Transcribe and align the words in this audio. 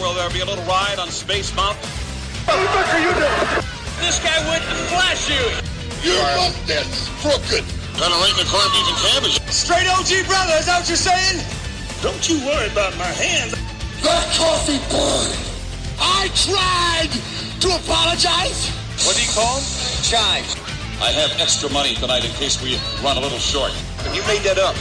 Will 0.00 0.12
there 0.14 0.28
be 0.30 0.40
a 0.40 0.44
little 0.44 0.64
ride 0.64 0.98
on 0.98 1.08
Space 1.08 1.54
Mountain? 1.54 1.86
What 2.50 2.58
the 2.58 2.66
fuck 2.74 2.88
are 2.94 2.98
you 2.98 3.14
doing? 3.14 3.64
This 4.02 4.18
guy 4.18 4.34
went 4.50 4.64
flash 4.90 5.30
you. 5.30 5.44
Your 6.02 6.18
mustache 6.34 7.08
crooked. 7.22 7.62
Kind 7.94 8.10
of 8.10 8.18
like 8.18 8.34
the 8.34 8.44
corned 8.50 8.74
beef 8.74 8.90
and 8.90 8.98
cabbage. 9.06 9.38
Straight 9.54 9.86
OG 9.86 10.26
brother, 10.26 10.58
is 10.58 10.66
that 10.66 10.82
what 10.82 10.88
you're 10.90 10.98
saying? 10.98 11.38
Don't 12.02 12.26
you 12.28 12.42
worry 12.42 12.66
about 12.74 12.96
my 12.98 13.06
hands. 13.06 13.54
That 14.02 14.26
coffee 14.34 14.82
burned. 14.90 15.38
I 16.02 16.26
tried 16.42 17.14
to 17.62 17.68
apologize. 17.78 18.74
What 19.06 19.14
do 19.14 19.22
you 19.22 19.30
call 19.30 19.62
him? 19.62 19.64
Chives. 20.02 20.58
I 21.00 21.14
have 21.14 21.38
extra 21.40 21.70
money 21.70 21.94
tonight 21.94 22.24
in 22.24 22.32
case 22.32 22.60
we 22.60 22.76
run 23.02 23.16
a 23.16 23.20
little 23.20 23.38
short. 23.38 23.70
You 24.12 24.26
made 24.26 24.42
that 24.42 24.58
up. 24.58 24.74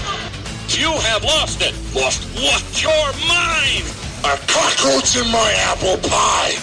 You 0.73 0.91
have 1.05 1.23
lost 1.23 1.61
it. 1.61 1.77
Lost 1.93 2.25
what? 2.41 2.66
Your 2.82 3.14
mind. 3.30 4.02
A 4.26 4.40
cockroach 4.48 5.18
in 5.18 5.30
my 5.34 5.54
apple 5.68 5.98
pie. 6.09 6.55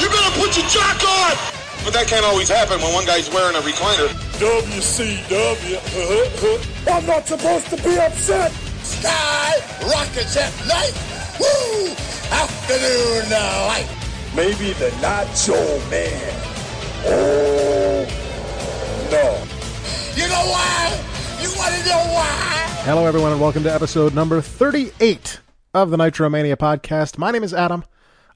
You 0.00 0.08
better 0.08 0.34
put 0.40 0.56
your 0.58 0.66
jock 0.66 0.98
on. 0.98 1.38
But 1.84 1.92
that 1.94 2.08
can't 2.08 2.24
always 2.24 2.48
happen 2.48 2.82
when 2.82 2.92
one 2.92 3.06
guy's 3.06 3.30
wearing 3.30 3.54
a 3.54 3.60
recliner. 3.60 4.08
WCW. 4.42 5.78
I'm 6.92 7.06
not 7.06 7.28
supposed 7.28 7.68
to 7.68 7.76
be 7.76 7.96
upset. 7.96 8.50
Sky 8.82 9.62
rockets 9.86 10.36
at 10.36 10.50
night. 10.66 10.90
Woo! 11.38 11.94
Afternoon 12.34 13.32
uh, 13.38 13.66
light. 13.70 13.86
Maybe 14.34 14.72
the 14.72 14.90
Nacho 14.98 15.54
Man. 15.94 16.34
Oh 17.06 18.02
no. 19.12 19.46
You 20.20 20.28
know 20.28 20.44
why? 20.50 20.98
You 21.40 21.50
want 21.56 21.72
to 21.72 21.88
know 21.88 22.02
why? 22.14 22.66
Hello, 22.82 23.06
everyone, 23.06 23.30
and 23.30 23.40
welcome 23.40 23.62
to 23.62 23.72
episode 23.72 24.12
number 24.12 24.40
38 24.40 25.38
of 25.72 25.90
the 25.90 25.96
Nitromania 25.96 26.56
podcast. 26.56 27.16
My 27.16 27.30
name 27.30 27.44
is 27.44 27.54
Adam. 27.54 27.84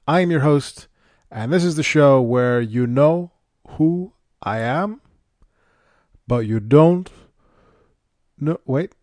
I 0.07 0.21
am 0.21 0.31
your 0.31 0.41
host, 0.41 0.87
and 1.29 1.51
this 1.51 1.63
is 1.63 1.75
the 1.75 1.83
show 1.83 2.21
where 2.21 2.61
you 2.61 2.87
know 2.87 3.31
who 3.71 4.13
I 4.41 4.59
am, 4.59 5.01
but 6.27 6.45
you 6.45 6.59
don't. 6.59 7.09
No, 8.39 8.59
wait. 8.65 8.93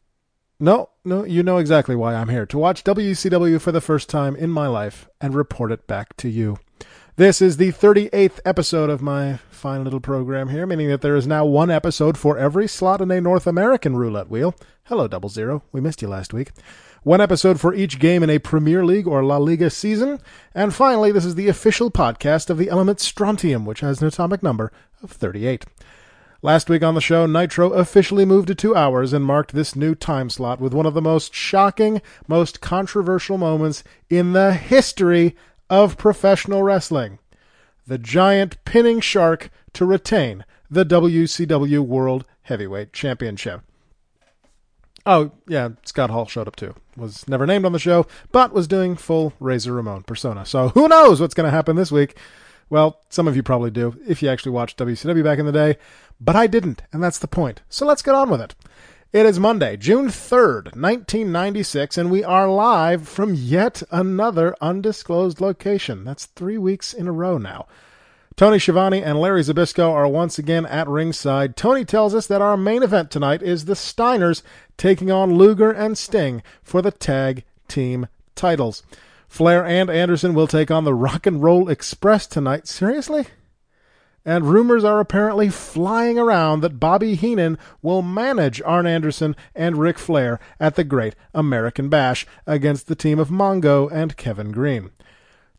No, 0.59 0.91
no, 1.05 1.25
you 1.25 1.43
know 1.43 1.59
exactly 1.59 1.97
why 1.97 2.15
I'm 2.15 2.29
here 2.29 2.47
to 2.47 2.59
watch 2.59 2.85
WCW 2.85 3.61
for 3.61 3.73
the 3.73 3.81
first 3.81 4.09
time 4.09 4.37
in 4.37 4.51
my 4.51 4.67
life 4.67 5.09
and 5.21 5.35
report 5.35 5.73
it 5.73 5.87
back 5.87 6.17
to 6.19 6.29
you. 6.29 6.59
This 7.17 7.43
is 7.43 7.59
the 7.59 7.73
38th 7.73 8.41
episode 8.45 8.89
of 8.89 9.03
my 9.03 9.39
fine 9.51 9.85
little 9.85 10.01
program 10.01 10.49
here, 10.49 10.67
meaning 10.67 10.89
that 10.89 11.03
there 11.03 11.17
is 11.17 11.27
now 11.27 11.45
one 11.45 11.71
episode 11.71 12.17
for 12.17 12.39
every 12.39 12.67
slot 12.67 13.03
in 13.03 13.11
a 13.11 13.21
North 13.21 13.47
American 13.47 13.97
roulette 13.97 14.31
wheel. 14.31 14.55
Hello, 14.85 15.07
Double 15.07 15.29
Zero. 15.29 15.63
We 15.73 15.81
missed 15.81 16.01
you 16.01 16.09
last 16.09 16.33
week. 16.33 16.53
One 17.05 17.21
episode 17.21 17.61
for 17.61 17.75
each 17.75 17.99
game 17.99 18.23
in 18.23 18.31
a 18.31 18.39
Premier 18.39 18.85
League 18.85 19.09
or 19.09 19.25
La 19.25 19.37
Liga 19.37 19.71
season. 19.71 20.21
And 20.55 20.73
finally, 20.73 21.11
this 21.11 21.25
is 21.25 21.35
the 21.35 21.49
official 21.49 21.91
podcast 21.91 22.49
of 22.49 22.59
the 22.59 22.71
element 22.71 23.01
strontium, 23.01 23.67
which 23.67 23.81
has 23.81 24.01
an 24.01 24.07
atomic 24.07 24.41
number 24.41 24.71
of 25.03 25.11
38. 25.11 25.65
Last 26.43 26.71
week 26.71 26.85
on 26.85 26.95
the 26.95 27.01
show, 27.01 27.27
Nitro 27.27 27.73
officially 27.73 28.25
moved 28.25 28.47
to 28.49 28.55
two 28.55 28.77
hours 28.77 29.13
and 29.13 29.25
marked 29.25 29.53
this 29.53 29.75
new 29.75 29.97
time 29.97 30.31
slot 30.31 30.61
with 30.61 30.73
one 30.73 30.87
of 30.87 30.95
the 30.95 31.03
most 31.03 31.35
shocking, 31.35 32.01
most 32.29 32.61
controversial 32.61 33.37
moments 33.37 33.83
in 34.09 34.33
the 34.33 34.55
history 34.55 35.35
of 35.69 35.99
professional 35.99 36.63
wrestling. 36.63 37.19
The 37.85 37.99
giant 37.99 38.65
pinning 38.65 39.01
shark 39.01 39.51
to 39.73 39.85
retain 39.85 40.45
the 40.71 40.85
WCW 40.85 41.81
World 41.81 42.27
Heavyweight 42.43 42.93
Championship. 42.93 43.63
Oh, 45.05 45.33
yeah, 45.49 45.71
Scott 45.85 46.11
Hall 46.11 46.27
showed 46.27 46.47
up 46.47 46.57
too. 46.57 46.75
Was 46.97 47.27
never 47.27 47.47
named 47.47 47.65
on 47.65 47.73
the 47.73 47.79
show, 47.79 48.07
but 48.31 48.53
was 48.53 48.69
doing 48.69 48.97
full 48.97 49.33
Razor 49.41 49.73
Ramon 49.73 50.03
persona. 50.03 50.45
So 50.47 50.69
who 50.69 50.89
knows 50.89 51.21
what's 51.21 51.35
going 51.35 51.47
to 51.47 51.57
happen 51.57 51.77
this 51.77 51.91
week? 51.91 52.17
Well, 52.71 53.01
some 53.09 53.29
of 53.29 53.37
you 53.37 53.43
probably 53.43 53.71
do, 53.71 54.01
if 54.07 54.23
you 54.23 54.31
actually 54.31 54.53
watched 54.53 54.79
WCW 54.79 55.23
back 55.23 55.39
in 55.39 55.47
the 55.47 55.53
day, 55.53 55.77
but 56.21 56.37
I 56.37 56.47
didn't, 56.47 56.83
and 56.93 57.03
that's 57.03 57.19
the 57.19 57.29
point. 57.29 57.61
So 57.69 57.85
let's 57.85 58.03
get 58.03 58.15
on 58.15 58.31
with 58.31 58.41
it. 58.41 58.55
It 59.13 59.27
is 59.27 59.39
Monday, 59.39 59.77
June 59.77 60.07
3rd, 60.07 60.75
1996, 60.75 61.99
and 61.99 62.11
we 62.11 62.25
are 62.25 62.49
live 62.49 63.07
from 63.07 63.35
yet 63.35 63.83
another 63.91 64.57
undisclosed 64.63 65.39
location. 65.39 66.03
That's 66.05 66.25
three 66.25 66.57
weeks 66.57 66.95
in 66.95 67.07
a 67.07 67.13
row 67.13 67.37
now. 67.37 67.67
Tony 68.37 68.59
Schiavone 68.59 69.03
and 69.03 69.21
Larry 69.21 69.43
Zbyszko 69.43 69.91
are 69.91 70.09
once 70.09 70.39
again 70.39 70.65
at 70.67 70.89
ringside. 70.89 71.55
Tony 71.55 71.85
tells 71.85 72.15
us 72.15 72.27
that 72.27 72.41
our 72.41 72.57
main 72.57 72.83
event 72.83 73.11
tonight 73.11 73.43
is 73.43 73.67
the 73.67 73.75
Steiners 73.75 74.43
taking 74.79 75.11
on 75.11 75.35
Luger 75.35 75.71
and 75.71 75.99
Sting 75.99 76.43
for 76.63 76.81
the 76.81 76.91
tag 76.91 77.45
team 77.69 78.09
titles. 78.35 78.83
Flair 79.29 79.65
and 79.65 79.91
Anderson 79.91 80.33
will 80.35 80.47
take 80.47 80.71
on 80.71 80.85
the 80.85 80.95
Rock 80.95 81.27
and 81.27 81.43
Roll 81.43 81.69
Express 81.69 82.27
tonight. 82.27 82.67
Seriously? 82.67 83.27
And 84.25 84.47
rumors 84.47 84.85
are 84.85 85.01
apparently 85.01 85.51
flying 85.51 86.19
around 86.19 86.61
that 86.61 86.79
Bobby 86.81 87.15
Heenan 87.17 87.59
will 87.83 88.03
manage 88.03 88.63
Arn 88.63 88.87
Anderson 88.87 89.37
and 89.55 89.79
Ric 89.79 89.99
Flair 89.99 90.39
at 90.61 90.77
the 90.77 90.85
Great 90.85 91.15
American 91.35 91.89
Bash 91.89 92.27
against 92.47 92.87
the 92.87 92.95
team 92.95 93.19
of 93.19 93.29
Mongo 93.29 93.91
and 93.91 94.17
Kevin 94.17 94.53
Greene. 94.53 94.91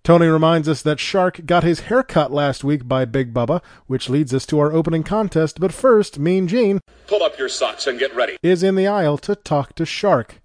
Tony 0.03 0.27
reminds 0.27 0.67
us 0.67 0.81
that 0.81 0.99
Shark 0.99 1.45
got 1.45 1.63
his 1.63 1.81
hair 1.81 2.03
cut 2.03 2.29
last 2.29 2.61
week 2.63 2.87
by 2.89 3.05
Big 3.05 3.33
Bubba, 3.33 3.61
which 3.87 4.09
leads 4.09 4.33
us 4.33 4.45
to 4.47 4.59
our 4.59 4.73
opening 4.73 5.03
contest. 5.03 5.61
But 5.61 5.73
first, 5.73 6.19
Mean 6.19 6.47
Gene 6.47 6.81
Pull 7.07 7.23
up 7.23 7.39
your 7.39 7.47
socks 7.47 7.87
and 7.87 7.97
get 7.97 8.13
ready. 8.13 8.37
is 8.43 8.63
in 8.63 8.75
the 8.75 8.87
aisle 8.87 9.17
to 9.19 9.35
talk 9.35 9.75
to 9.75 9.85
Shark. 9.85 10.41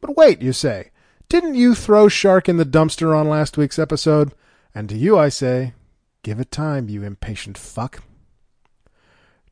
But 0.00 0.16
wait, 0.16 0.40
you 0.40 0.54
say, 0.54 0.92
didn't 1.28 1.56
you 1.56 1.74
throw 1.74 2.08
Shark 2.08 2.48
in 2.48 2.56
the 2.56 2.64
dumpster 2.64 3.14
on 3.14 3.28
last 3.28 3.58
week's 3.58 3.78
episode? 3.78 4.32
And 4.74 4.88
to 4.88 4.96
you 4.96 5.18
I 5.18 5.28
say, 5.28 5.74
give 6.22 6.40
it 6.40 6.50
time, 6.50 6.88
you 6.88 7.02
impatient 7.02 7.58
fuck. 7.58 8.02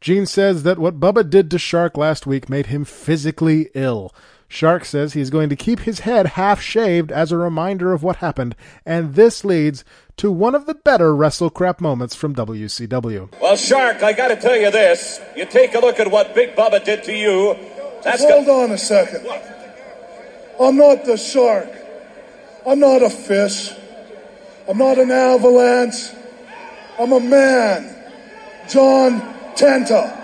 Gene 0.00 0.25
says 0.25 0.62
that 0.62 0.78
what 0.78 0.98
Bubba 0.98 1.28
did 1.28 1.50
to 1.50 1.59
Shark 1.59 1.98
last 1.98 2.27
week 2.27 2.48
made 2.48 2.66
him 2.66 2.87
physically 2.87 3.69
ill. 3.75 4.15
Shark 4.53 4.84
says 4.84 5.12
he's 5.12 5.31
going 5.31 5.49
to 5.49 5.55
keep 5.55 5.78
his 5.81 6.00
head 6.00 6.27
half 6.34 6.61
shaved 6.61 7.12
as 7.12 7.31
a 7.31 7.37
reminder 7.37 7.93
of 7.93 8.03
what 8.03 8.16
happened, 8.16 8.56
and 8.84 9.15
this 9.15 9.44
leads 9.44 9.84
to 10.16 10.28
one 10.28 10.56
of 10.56 10.66
the 10.66 10.75
better 10.75 11.15
wrestle 11.15 11.50
crap 11.50 11.81
moments 11.81 12.16
from 12.16 12.34
WCW. 12.34 13.33
Well, 13.41 13.55
Shark, 13.56 14.03
I 14.03 14.12
got 14.12 14.28
to 14.28 14.37
tell 14.37 14.56
you 14.56 14.72
this. 14.72 15.21
You 15.37 15.47
take 15.47 15.75
a 15.77 15.78
look 15.78 16.00
at 16.00 16.10
what 16.10 16.34
Big 16.34 16.56
Bubba 16.56 16.84
did 16.84 17.05
to 17.05 17.12
you. 17.15 17.56
That's 18.03 18.22
Hold 18.25 18.47
go- 18.47 18.65
on 18.65 18.72
a 18.72 18.77
second. 18.78 19.25
I'm 20.60 20.77
not 20.77 21.05
the 21.05 21.16
shark. 21.16 21.69
I'm 22.66 22.81
not 22.81 23.03
a 23.03 23.09
fish. 23.09 23.71
I'm 24.69 24.78
not 24.78 24.99
an 24.99 25.12
avalanche. 25.12 26.10
I'm 26.99 27.12
a 27.12 27.21
man. 27.21 27.97
John 28.69 29.21
Tenta. 29.55 30.16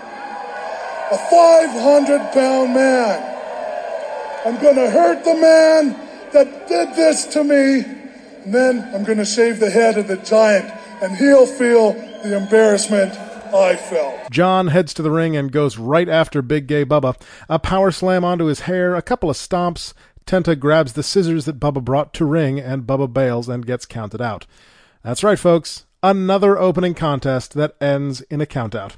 A 1.13 1.17
500 1.29 2.33
pound 2.33 2.73
man. 2.73 3.36
I'm 4.45 4.61
gonna 4.61 4.89
hurt 4.89 5.23
the 5.23 5.35
man 5.35 5.99
that 6.33 6.67
did 6.67 6.95
this 6.95 7.25
to 7.27 7.43
me. 7.43 7.81
And 8.45 8.53
then 8.53 8.89
I'm 8.93 9.03
gonna 9.03 9.25
shave 9.25 9.59
the 9.59 9.69
head 9.69 9.97
of 9.97 10.07
the 10.07 10.17
giant. 10.17 10.71
And 11.01 11.15
he'll 11.15 11.45
feel 11.45 11.93
the 12.23 12.37
embarrassment 12.37 13.13
I 13.53 13.75
felt. 13.75 14.29
John 14.31 14.67
heads 14.67 14.93
to 14.95 15.01
the 15.01 15.11
ring 15.11 15.37
and 15.37 15.51
goes 15.51 15.77
right 15.77 16.09
after 16.09 16.41
Big 16.41 16.67
Gay 16.67 16.83
Bubba. 16.85 17.19
A 17.47 17.59
power 17.59 17.91
slam 17.91 18.25
onto 18.25 18.45
his 18.45 18.61
hair, 18.61 18.95
a 18.95 19.01
couple 19.01 19.29
of 19.29 19.37
stomps. 19.37 19.93
Tenta 20.25 20.59
grabs 20.59 20.93
the 20.93 21.03
scissors 21.03 21.45
that 21.45 21.59
Bubba 21.59 21.81
brought 21.83 22.13
to 22.15 22.25
ring, 22.25 22.59
and 22.59 22.83
Bubba 22.83 23.11
bails 23.11 23.47
and 23.47 23.65
gets 23.65 23.85
counted 23.85 24.21
out. 24.21 24.45
That's 25.03 25.23
right, 25.23 25.39
folks. 25.39 25.85
Another 26.03 26.57
opening 26.57 26.93
contest 26.93 27.53
that 27.53 27.75
ends 27.79 28.21
in 28.21 28.41
a 28.41 28.45
countout. 28.45 28.95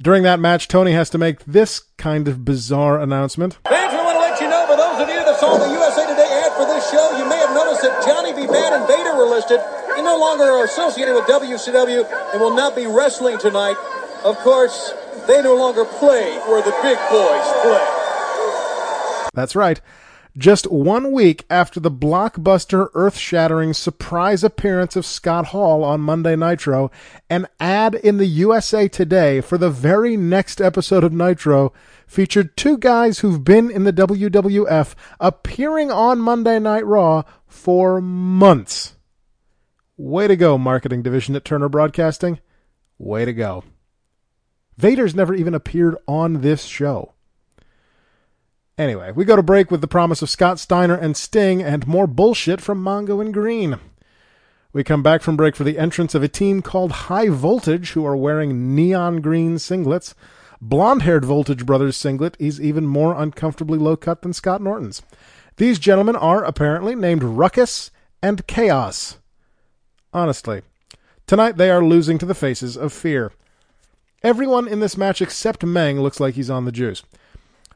During 0.00 0.22
that 0.22 0.40
match, 0.40 0.68
Tony 0.68 0.92
has 0.92 1.10
to 1.10 1.18
make 1.18 1.44
this 1.44 1.80
kind 1.96 2.28
of 2.28 2.44
bizarre 2.44 3.00
announcement. 3.00 3.58
Fans, 3.68 3.92
we 3.92 3.98
want 3.98 4.16
to 4.16 4.20
let 4.20 4.40
you 4.40 4.48
know, 4.48 4.66
for 4.66 4.76
saw 5.54 5.66
the 5.66 5.72
USA 5.72 6.06
Today 6.06 6.42
ad 6.42 6.52
for 6.52 6.66
this 6.66 6.90
show, 6.90 7.16
you 7.16 7.28
may 7.28 7.36
have 7.36 7.54
noticed 7.54 7.82
that 7.82 8.04
Johnny 8.04 8.32
B. 8.32 8.46
Badd 8.46 8.72
and 8.72 8.86
Vader 8.88 9.16
were 9.16 9.24
listed. 9.24 9.60
They 9.94 10.02
no 10.02 10.18
longer 10.18 10.44
are 10.44 10.64
associated 10.64 11.14
with 11.14 11.24
WCW 11.24 12.32
and 12.32 12.40
will 12.40 12.54
not 12.54 12.74
be 12.74 12.86
wrestling 12.86 13.38
tonight. 13.38 13.76
Of 14.24 14.36
course, 14.38 14.92
they 15.26 15.42
no 15.42 15.54
longer 15.54 15.84
play 15.84 16.36
where 16.48 16.62
the 16.62 16.74
big 16.82 16.98
boys 17.10 17.46
play. 17.62 17.86
That's 19.34 19.54
right. 19.54 19.80
Just 20.36 20.68
one 20.72 21.12
week 21.12 21.44
after 21.48 21.78
the 21.78 21.92
blockbuster, 21.92 22.88
earth 22.94 23.16
shattering 23.16 23.72
surprise 23.72 24.42
appearance 24.42 24.96
of 24.96 25.06
Scott 25.06 25.46
Hall 25.46 25.84
on 25.84 26.00
Monday 26.00 26.34
Nitro, 26.34 26.90
an 27.30 27.46
ad 27.60 27.94
in 27.94 28.16
the 28.16 28.26
USA 28.26 28.88
Today 28.88 29.40
for 29.40 29.56
the 29.56 29.70
very 29.70 30.16
next 30.16 30.60
episode 30.60 31.04
of 31.04 31.12
Nitro 31.12 31.72
featured 32.06 32.56
two 32.56 32.78
guys 32.78 33.20
who've 33.20 33.44
been 33.44 33.70
in 33.70 33.84
the 33.84 33.92
WWF 33.92 34.94
appearing 35.20 35.90
on 35.90 36.20
Monday 36.20 36.58
Night 36.58 36.86
Raw 36.86 37.22
for 37.46 38.00
months. 38.00 38.94
Way 39.96 40.26
to 40.28 40.36
go, 40.36 40.58
marketing 40.58 41.02
division 41.02 41.36
at 41.36 41.44
Turner 41.44 41.68
Broadcasting. 41.68 42.40
Way 42.98 43.24
to 43.24 43.32
go. 43.32 43.64
Vader's 44.76 45.14
never 45.14 45.34
even 45.34 45.54
appeared 45.54 45.96
on 46.08 46.40
this 46.40 46.64
show. 46.64 47.12
Anyway, 48.76 49.12
we 49.12 49.24
go 49.24 49.36
to 49.36 49.42
break 49.42 49.70
with 49.70 49.80
the 49.80 49.86
promise 49.86 50.20
of 50.20 50.28
Scott 50.28 50.58
Steiner 50.58 50.96
and 50.96 51.16
Sting 51.16 51.62
and 51.62 51.86
more 51.86 52.08
bullshit 52.08 52.60
from 52.60 52.82
Mongo 52.82 53.20
and 53.20 53.32
Greene. 53.32 53.78
We 54.72 54.82
come 54.82 55.04
back 55.04 55.22
from 55.22 55.36
break 55.36 55.54
for 55.54 55.62
the 55.62 55.78
entrance 55.78 56.16
of 56.16 56.24
a 56.24 56.28
team 56.28 56.60
called 56.60 56.90
High 56.90 57.28
Voltage, 57.28 57.92
who 57.92 58.04
are 58.04 58.16
wearing 58.16 58.74
neon 58.74 59.20
green 59.20 59.54
singlets. 59.56 60.14
Blonde 60.66 61.02
haired 61.02 61.26
Voltage 61.26 61.66
Brothers 61.66 61.94
singlet 61.94 62.38
is 62.40 62.58
even 62.58 62.86
more 62.86 63.20
uncomfortably 63.20 63.78
low 63.78 63.98
cut 63.98 64.22
than 64.22 64.32
Scott 64.32 64.62
Norton's. 64.62 65.02
These 65.58 65.78
gentlemen 65.78 66.16
are 66.16 66.42
apparently 66.42 66.94
named 66.94 67.22
Ruckus 67.22 67.90
and 68.22 68.46
Chaos. 68.46 69.18
Honestly, 70.14 70.62
tonight 71.26 71.58
they 71.58 71.70
are 71.70 71.84
losing 71.84 72.16
to 72.16 72.24
the 72.24 72.34
faces 72.34 72.78
of 72.78 72.94
fear. 72.94 73.30
Everyone 74.22 74.66
in 74.66 74.80
this 74.80 74.96
match 74.96 75.20
except 75.20 75.62
Meng 75.66 76.00
looks 76.00 76.18
like 76.18 76.34
he's 76.34 76.48
on 76.48 76.64
the 76.64 76.72
juice. 76.72 77.02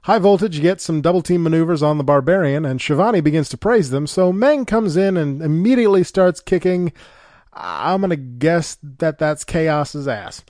High 0.04 0.18
Voltage 0.18 0.62
gets 0.62 0.82
some 0.82 1.02
double 1.02 1.20
team 1.20 1.42
maneuvers 1.42 1.82
on 1.82 1.98
the 1.98 2.04
Barbarian, 2.04 2.64
and 2.64 2.80
Schiavone 2.80 3.20
begins 3.20 3.50
to 3.50 3.58
praise 3.58 3.90
them, 3.90 4.06
so 4.06 4.32
Meng 4.32 4.64
comes 4.64 4.96
in 4.96 5.18
and 5.18 5.42
immediately 5.42 6.04
starts 6.04 6.40
kicking. 6.40 6.94
I'm 7.52 8.00
going 8.00 8.10
to 8.10 8.16
guess 8.16 8.78
that 8.82 9.18
that's 9.18 9.44
Chaos's 9.44 10.08
ass. 10.08 10.42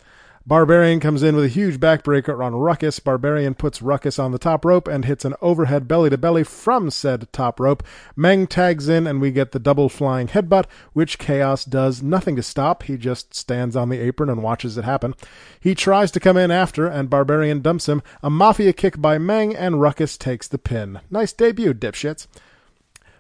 Barbarian 0.49 0.99
comes 0.99 1.23
in 1.23 1.37
with 1.37 1.45
a 1.45 1.49
huge 1.49 1.79
backbreaker 1.79 2.43
on 2.43 2.55
Ruckus. 2.55 3.01
Barbarian 3.01 3.55
puts 3.55 3.83
Ruckus 3.83 4.19
on 4.19 4.33
the 4.33 4.39
top 4.39 4.65
rope 4.65 4.89
and 4.89 5.05
hits 5.05 5.27
an 5.27 5.35
overhead 5.43 5.87
belly 5.87 6.09
to 6.09 6.17
belly 6.17 6.43
from 6.43 6.91
said 6.91 7.31
top 7.35 7.61
rope. 7.61 7.83
Meng 8.17 8.47
tags 8.47 8.89
in 8.89 9.07
and 9.07 9.21
we 9.21 9.31
get 9.31 9.53
the 9.53 9.59
double 9.59 9.91
flying 9.91 10.27
headbutt, 10.27 10.65
which 10.95 11.19
Chaos 11.19 11.67
does 11.67 12.03
nothing 12.03 12.35
to 12.37 12.43
stop. 12.43 12.85
He 12.85 12.97
just 12.97 13.35
stands 13.35 13.77
on 13.77 13.91
the 13.91 13.99
apron 13.99 14.31
and 14.31 14.43
watches 14.43 14.79
it 14.79 14.85
happen. 14.85 15.15
He 15.61 15.75
tries 15.75 16.11
to 16.13 16.21
come 16.21 16.39
in 16.39 16.51
after 16.51 16.87
and 16.87 17.11
Barbarian 17.11 17.61
dumps 17.61 17.87
him. 17.87 18.03
A 18.23 18.31
mafia 18.31 18.73
kick 18.73 19.03
by 19.03 19.19
Meng 19.19 19.55
and 19.55 19.83
Ruckus 19.83 20.17
takes 20.17 20.49
the 20.49 20.57
pin. 20.57 21.01
Nice 21.11 21.35
debut, 21.35 21.75
dipshits. 21.75 22.27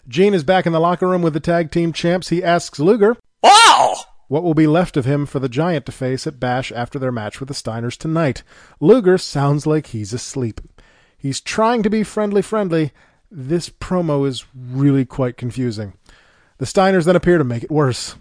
Gene 0.08 0.32
is 0.32 0.44
back 0.44 0.64
in 0.64 0.72
the 0.72 0.80
locker 0.80 1.06
room 1.06 1.20
with 1.20 1.34
the 1.34 1.40
tag 1.40 1.70
team 1.70 1.92
champs. 1.92 2.30
He 2.30 2.42
asks 2.42 2.80
Luger, 2.80 3.18
Wow! 3.42 3.96
What 4.28 4.42
will 4.42 4.54
be 4.54 4.66
left 4.66 4.96
of 4.96 5.04
him 5.04 5.26
for 5.26 5.38
the 5.38 5.48
Giant 5.48 5.86
to 5.86 5.92
face 5.92 6.26
at 6.26 6.38
Bash 6.38 6.70
after 6.70 6.98
their 6.98 7.12
match 7.12 7.40
with 7.40 7.48
the 7.48 7.54
Steiners 7.54 7.96
tonight. 7.96 8.42
Luger 8.78 9.18
sounds 9.18 9.66
like 9.66 9.88
he's 9.88 10.12
asleep. 10.12 10.60
He's 11.16 11.40
trying 11.40 11.82
to 11.82 11.90
be 11.90 12.04
friendly 12.04 12.42
friendly. 12.42 12.92
This 13.30 13.68
promo 13.68 14.26
is 14.26 14.44
really 14.54 15.04
quite 15.04 15.36
confusing. 15.36 15.94
The 16.58 16.66
Steiners 16.66 17.04
then 17.04 17.16
appear 17.16 17.38
to 17.38 17.44
make 17.44 17.64
it 17.64 17.70
worse. 17.70 18.16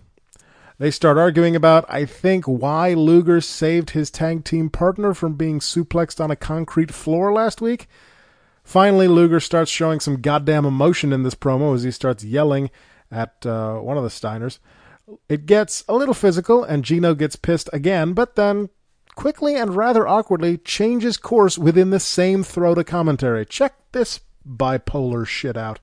They 0.79 0.91
start 0.91 1.17
arguing 1.17 1.55
about, 1.55 1.85
I 1.89 2.05
think, 2.05 2.45
why 2.45 2.93
Luger 2.93 3.41
saved 3.41 3.91
his 3.91 4.11
tag 4.11 4.43
team 4.43 4.69
partner 4.69 5.13
from 5.13 5.33
being 5.33 5.59
suplexed 5.59 6.23
on 6.23 6.29
a 6.29 6.35
concrete 6.35 6.93
floor 6.93 7.33
last 7.33 7.61
week. 7.61 7.87
Finally, 8.63 9.07
Luger 9.07 9.39
starts 9.39 9.71
showing 9.71 9.99
some 9.99 10.21
goddamn 10.21 10.65
emotion 10.65 11.13
in 11.13 11.23
this 11.23 11.33
promo 11.33 11.73
as 11.73 11.83
he 11.83 11.89
starts 11.89 12.23
yelling 12.23 12.69
at 13.09 13.43
uh, 13.45 13.77
one 13.77 13.97
of 13.97 14.03
the 14.03 14.09
Steiners. 14.09 14.59
It 15.29 15.45
gets 15.45 15.83
a 15.87 15.95
little 15.95 16.13
physical, 16.13 16.63
and 16.63 16.83
Gino 16.83 17.13
gets 17.13 17.35
pissed 17.35 17.69
again, 17.71 18.13
but 18.13 18.35
then 18.35 18.69
quickly 19.15 19.55
and 19.55 19.75
rather 19.75 20.07
awkwardly 20.07 20.57
changes 20.57 21.17
course 21.17 21.57
within 21.57 21.89
the 21.89 21.99
same 21.99 22.43
throw 22.43 22.75
to 22.75 22.83
commentary. 22.83 23.45
Check 23.45 23.73
this 23.91 24.19
bipolar 24.47 25.25
shit 25.25 25.57
out. 25.57 25.79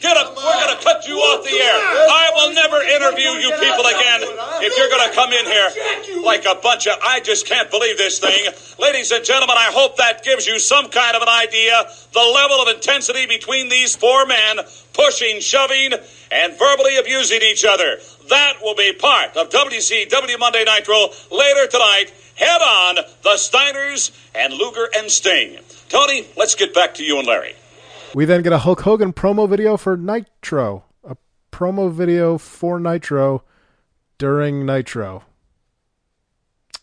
Get 0.00 0.16
up. 0.16 0.36
We're 0.36 0.42
gonna 0.42 0.80
cut 0.80 1.08
you 1.08 1.16
off 1.18 1.42
the 1.42 1.50
air. 1.50 1.74
I 1.74 2.30
will 2.34 2.54
never 2.54 2.80
interview 2.82 3.30
you 3.42 3.50
people 3.58 3.82
again 3.82 4.20
if 4.62 4.76
you're 4.78 4.90
gonna 4.90 5.12
come 5.12 5.32
in 5.32 5.44
here 5.44 6.22
like 6.22 6.44
a 6.46 6.54
bunch 6.54 6.86
of. 6.86 6.98
I 7.02 7.18
just 7.18 7.46
can't 7.46 7.68
believe 7.68 7.98
this 7.98 8.20
thing, 8.20 8.46
ladies 8.78 9.10
and 9.10 9.24
gentlemen. 9.24 9.56
I 9.58 9.72
hope 9.72 9.96
that 9.96 10.22
gives 10.22 10.46
you 10.46 10.60
some 10.60 10.88
kind 10.88 11.16
of 11.16 11.22
an 11.22 11.28
idea 11.28 11.90
the 12.12 12.32
level 12.34 12.62
of 12.62 12.68
intensity 12.68 13.26
between 13.26 13.68
these 13.68 13.96
four 13.96 14.24
men, 14.24 14.60
pushing, 14.92 15.40
shoving, 15.40 15.92
and 16.30 16.58
verbally 16.58 16.96
abusing 16.98 17.42
each 17.42 17.64
other. 17.64 17.98
That 18.28 18.58
will 18.62 18.76
be 18.76 18.92
part 18.92 19.36
of 19.36 19.50
WCW 19.50 20.38
Monday 20.38 20.64
Nitro 20.64 21.08
later 21.32 21.66
tonight. 21.66 22.12
Head 22.36 22.62
on 22.62 22.94
the 23.22 23.34
Steiners 23.34 24.12
and 24.32 24.54
Luger 24.54 24.88
and 24.96 25.10
Sting. 25.10 25.58
Tony, 25.88 26.28
let's 26.36 26.54
get 26.54 26.72
back 26.72 26.94
to 26.94 27.04
you 27.04 27.18
and 27.18 27.26
Larry. 27.26 27.54
We 28.14 28.24
then 28.24 28.42
get 28.42 28.54
a 28.54 28.58
Hulk 28.58 28.80
Hogan 28.80 29.12
promo 29.12 29.48
video 29.48 29.76
for 29.76 29.96
Nitro. 29.96 30.84
A 31.04 31.16
promo 31.52 31.92
video 31.92 32.38
for 32.38 32.80
Nitro 32.80 33.44
during 34.16 34.64
Nitro. 34.64 35.24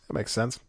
That 0.07 0.13
makes 0.13 0.31
sense. 0.31 0.60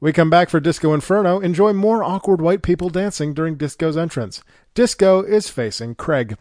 We 0.00 0.12
come 0.12 0.30
back 0.30 0.48
for 0.48 0.58
Disco 0.58 0.94
Inferno. 0.94 1.38
Enjoy 1.38 1.74
more 1.74 2.02
awkward 2.02 2.40
white 2.40 2.62
people 2.62 2.88
dancing 2.88 3.34
during 3.34 3.56
Disco's 3.56 3.96
entrance. 3.96 4.42
Disco 4.74 5.22
is 5.22 5.50
facing 5.50 5.96
Craig. 5.96 6.38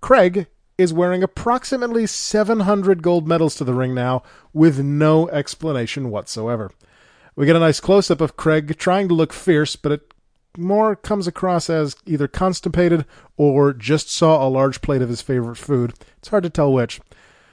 Craig 0.00 0.46
is 0.78 0.92
wearing 0.92 1.24
approximately 1.24 2.06
700 2.06 3.02
gold 3.02 3.26
medals 3.26 3.56
to 3.56 3.64
the 3.64 3.74
ring 3.74 3.92
now 3.92 4.22
with 4.52 4.78
no 4.78 5.28
explanation 5.30 6.10
whatsoever. 6.10 6.70
We 7.34 7.44
get 7.44 7.56
a 7.56 7.60
nice 7.60 7.80
close 7.80 8.10
up 8.10 8.20
of 8.20 8.36
Craig 8.36 8.78
trying 8.78 9.08
to 9.08 9.14
look 9.14 9.32
fierce, 9.32 9.74
but 9.74 9.92
it 9.92 10.12
more 10.58 10.96
comes 10.96 11.26
across 11.26 11.68
as 11.68 11.96
either 12.06 12.28
constipated 12.28 13.04
or 13.36 13.72
just 13.72 14.10
saw 14.10 14.46
a 14.46 14.48
large 14.48 14.80
plate 14.80 15.02
of 15.02 15.08
his 15.08 15.22
favorite 15.22 15.56
food. 15.56 15.94
It's 16.18 16.28
hard 16.28 16.42
to 16.44 16.50
tell 16.50 16.72
which. 16.72 17.00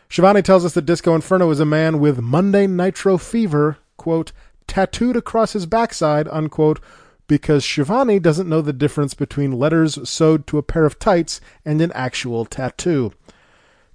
Schiavone 0.09 0.41
tells 0.41 0.63
us 0.63 0.73
that 0.73 0.85
Disco 0.85 1.15
Inferno 1.15 1.49
is 1.49 1.59
a 1.59 1.65
man 1.65 1.99
with 1.99 2.21
Monday 2.21 2.67
Nitro 2.67 3.17
fever, 3.17 3.77
quote, 3.97 4.31
tattooed 4.67 5.15
across 5.15 5.53
his 5.53 5.65
backside, 5.65 6.27
unquote, 6.27 6.79
because 7.27 7.63
Schiavone 7.65 8.19
doesn't 8.19 8.49
know 8.49 8.61
the 8.61 8.73
difference 8.73 9.13
between 9.13 9.51
letters 9.51 9.97
sewed 10.07 10.45
to 10.47 10.57
a 10.57 10.63
pair 10.63 10.85
of 10.85 10.99
tights 10.99 11.41
and 11.65 11.81
an 11.81 11.91
actual 11.93 12.45
tattoo. 12.45 13.11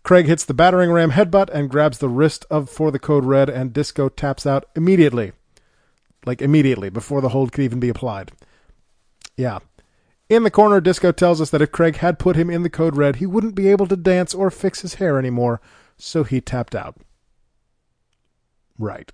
Craig 0.03 0.27
hits 0.27 0.45
the 0.45 0.55
battering 0.55 0.91
ram 0.91 1.11
headbutt 1.11 1.51
and 1.51 1.69
grabs 1.69 1.99
the 1.99 2.09
wrist 2.09 2.47
of 2.51 2.71
for 2.71 2.91
the 2.91 2.99
code 2.99 3.25
red, 3.25 3.51
and 3.51 3.73
Disco 3.73 4.09
taps 4.09 4.47
out 4.47 4.65
immediately. 4.75 5.33
Like 6.25 6.41
immediately, 6.41 6.89
before 6.89 7.21
the 7.21 7.29
hold 7.29 7.53
could 7.53 7.65
even 7.65 7.79
be 7.79 7.91
applied. 7.91 8.33
Yeah. 9.39 9.61
In 10.29 10.43
the 10.43 10.51
corner, 10.51 10.81
Disco 10.81 11.13
tells 11.13 11.41
us 11.41 11.49
that 11.51 11.63
if 11.63 11.73
Craig 11.73 11.97
had 11.97 12.19
put 12.19 12.37
him 12.37 12.51
in 12.51 12.65
the 12.65 12.69
code 12.69 12.97
red, 12.97 13.17
he 13.17 13.25
wouldn't 13.25 13.55
be 13.55 13.69
able 13.69 13.87
to 13.87 13.97
dance 13.97 14.35
or 14.35 14.51
fix 14.51 14.83
his 14.83 14.95
hair 14.95 15.19
anymore, 15.19 15.63
so 15.97 16.25
he 16.25 16.41
tapped 16.41 16.75
out. 16.75 16.97
Right. 18.79 19.11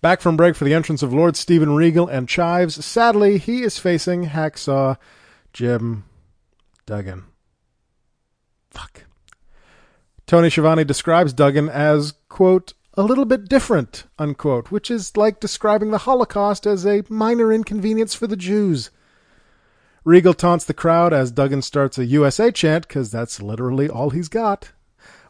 Back 0.00 0.20
from 0.20 0.36
break 0.36 0.56
for 0.56 0.64
the 0.64 0.74
entrance 0.74 1.02
of 1.02 1.14
Lord 1.14 1.36
Steven 1.36 1.74
Regal 1.74 2.08
and 2.08 2.28
Chives. 2.28 2.84
Sadly, 2.84 3.38
he 3.38 3.62
is 3.62 3.78
facing 3.78 4.26
Hacksaw 4.26 4.96
Jim 5.52 6.04
Duggan. 6.84 7.24
Fuck. 8.70 9.04
Tony 10.26 10.50
Schiavone 10.50 10.84
describes 10.84 11.32
Duggan 11.32 11.68
as, 11.68 12.14
quote, 12.28 12.74
a 12.98 13.02
little 13.04 13.24
bit 13.24 13.48
different, 13.48 14.06
unquote, 14.18 14.72
which 14.72 14.90
is 14.90 15.16
like 15.16 15.38
describing 15.38 15.92
the 15.92 15.98
Holocaust 15.98 16.66
as 16.66 16.84
a 16.84 17.04
minor 17.08 17.52
inconvenience 17.52 18.12
for 18.12 18.26
the 18.26 18.36
Jews. 18.36 18.90
Regal 20.02 20.34
taunts 20.34 20.64
the 20.64 20.74
crowd 20.74 21.12
as 21.12 21.30
Duggan 21.30 21.62
starts 21.62 21.96
a 21.96 22.06
USA 22.06 22.50
chant, 22.50 22.88
because 22.88 23.12
that's 23.12 23.40
literally 23.40 23.88
all 23.88 24.10
he's 24.10 24.26
got. 24.26 24.72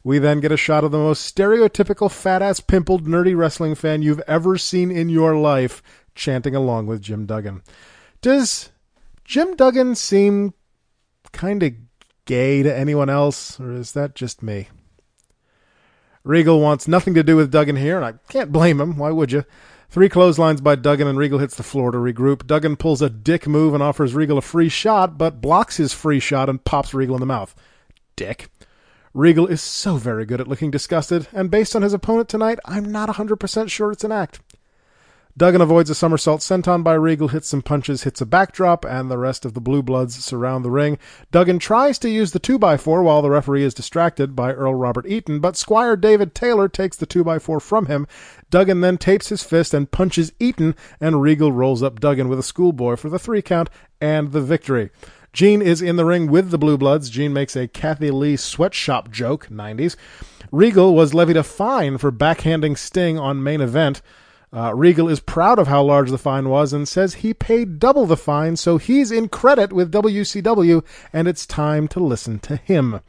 We 0.03 0.19
then 0.19 0.41
get 0.41 0.51
a 0.51 0.57
shot 0.57 0.83
of 0.83 0.93
the 0.93 0.99
most 0.99 1.37
stereotypical 1.37 2.11
fat 2.11 2.41
ass 2.41 2.59
pimpled 2.61 3.07
nerdy 3.07 3.37
wrestling 3.37 3.75
fan 3.75 4.01
you've 4.01 4.23
ever 4.27 4.57
seen 4.57 4.91
in 4.91 5.11
your 5.11 5.37
life 5.37 5.83
chanting 6.15 6.55
along 6.55 6.87
with 6.87 7.03
Jim 7.03 7.27
Duggan. 7.27 7.63
Does 8.23 8.71
Jim 9.27 9.55
Duggan 9.57 9.95
seem 9.95 10.55
kind 11.33 11.63
of 11.63 11.75
gay 12.25 12.63
to 12.63 12.75
anyone 12.75 13.11
else, 13.11 13.61
or 13.61 13.73
is 13.73 13.93
that 13.93 14.15
just 14.15 14.43
me? 14.43 14.69
Regal 16.29 16.61
wants 16.61 16.87
nothing 16.87 17.15
to 17.15 17.23
do 17.23 17.37
with 17.37 17.51
Duggan 17.51 17.77
here, 17.77 17.97
and 17.97 18.05
I 18.05 18.13
can't 18.29 18.53
blame 18.53 18.83
him. 18.83 18.99
Why 18.99 19.11
would 19.11 19.33
you? 19.33 19.47
Three 19.89 20.11
clotheslines 20.11 20.61
by 20.61 20.75
Duggan, 20.75 21.09
and 21.09 21.19
Regal 21.19 21.39
hits 21.39 21.55
the 21.55 21.63
floor 21.63 21.91
to 21.91 21.97
regroup. 21.97 22.47
Duggan 22.47 22.77
pulls 22.77 23.01
a 23.01 23.09
dick 23.09 23.47
move 23.47 23.73
and 23.73 23.83
offers 23.83 24.15
Regal 24.15 24.37
a 24.37 24.43
free 24.43 24.69
shot, 24.69 25.17
but 25.17 25.41
blocks 25.41 25.79
his 25.79 25.95
free 25.95 26.21
shot 26.21 26.51
and 26.51 26.63
pops 26.63 26.93
Regal 26.93 27.17
in 27.17 27.21
the 27.21 27.27
mouth. 27.27 27.55
Dick. 28.15 28.51
Regal 29.15 29.47
is 29.47 29.63
so 29.63 29.97
very 29.97 30.27
good 30.27 30.39
at 30.39 30.49
looking 30.49 30.71
disgusted, 30.71 31.29
and 31.33 31.51
based 31.51 31.75
on 31.75 31.81
his 31.81 31.95
opponent 31.95 32.29
tonight, 32.29 32.59
I'm 32.67 32.93
not 32.93 33.09
100% 33.09 33.71
sure 33.71 33.91
it's 33.91 34.05
an 34.05 34.13
act. 34.13 34.41
Duggan 35.39 35.61
avoids 35.61 35.89
a 35.89 35.95
somersault 35.95 36.41
senton 36.41 36.83
by 36.83 36.95
Regal, 36.95 37.29
hits 37.29 37.47
some 37.47 37.63
punches, 37.63 38.03
hits 38.03 38.21
a 38.21 38.27
backdrop, 38.27 38.85
and 38.85 39.09
the 39.09 39.17
rest 39.17 39.45
of 39.45 39.55
the 39.55 39.61
Blue 39.61 39.85
Bloods 39.85 40.25
surround 40.25 40.65
the 40.65 40.71
ring. 40.71 40.99
Duggan 41.31 41.61
tries 41.61 41.97
to 42.01 42.11
use 42.11 42.33
the 42.33 42.41
2x4 42.41 43.05
while 43.05 43.23
the 43.23 43.31
referee 43.31 43.63
is 43.63 43.73
distracted 43.73 44.35
by 44.35 44.53
Earl 44.53 44.75
Robert 44.75 45.07
Eaton, 45.07 45.39
but 45.39 45.57
Squire 45.57 45.95
David 45.95 46.35
Taylor 46.35 46.69
takes 46.69 46.97
the 46.97 47.07
2x4 47.07 47.63
from 47.63 47.87
him. 47.87 48.09
Duggan 48.51 48.81
then 48.81 48.99
tapes 48.99 49.29
his 49.29 49.45
fist 49.45 49.73
and 49.73 49.93
punches 49.93 50.33
Eaton, 50.41 50.75
and 51.01 51.23
Regal 51.23 51.53
rolls 51.53 51.85
up 51.85 52.01
Duggan 52.01 52.29
with 52.29 52.41
a 52.41 52.43
schoolboy 52.43 52.97
for 52.97 53.09
the 53.09 53.19
three 53.21 53.41
count 53.41 53.71
and 54.01 54.33
the 54.33 54.43
victory. 54.43 54.91
Gene 55.33 55.63
is 55.63 55.81
in 55.81 55.95
the 55.95 56.05
ring 56.05 56.29
with 56.29 56.51
the 56.51 56.59
Blue 56.59 56.77
Bloods. 56.77 57.11
Gene 57.11 57.33
makes 57.33 57.55
a 57.55 57.69
Kathie 57.69 58.11
Lee 58.11 58.37
sweatshop 58.37 59.13
joke, 59.13 59.47
90s. 59.47 59.95
Regal 60.51 60.97
was 60.97 61.15
levied 61.15 61.37
a 61.37 61.45
fine 61.45 61.97
for 61.97 62.11
backhanding 62.11 62.77
Sting 62.77 63.21
on 63.21 63.41
main 63.41 63.61
event. 63.61 64.03
Uh, 64.53 64.75
Regal 64.75 65.09
is 65.09 65.21
proud 65.21 65.59
of 65.59 65.69
how 65.69 65.83
large 65.83 66.11
the 66.11 66.19
fine 66.19 66.49
was 66.49 66.73
and 66.73 66.89
says 66.89 67.15
he 67.15 67.35
paid 67.35 67.79
double 67.79 68.07
the 68.07 68.17
fine, 68.17 68.57
so 68.57 68.79
he's 68.79 69.11
in 69.11 69.29
credit 69.29 69.73
with 69.73 69.93
WCW, 69.93 70.85
and 71.13 71.29
it's 71.29 71.45
time 71.45 71.87
to 71.89 72.01
listen 72.01 72.39
to 72.41 72.57
him. 72.57 73.01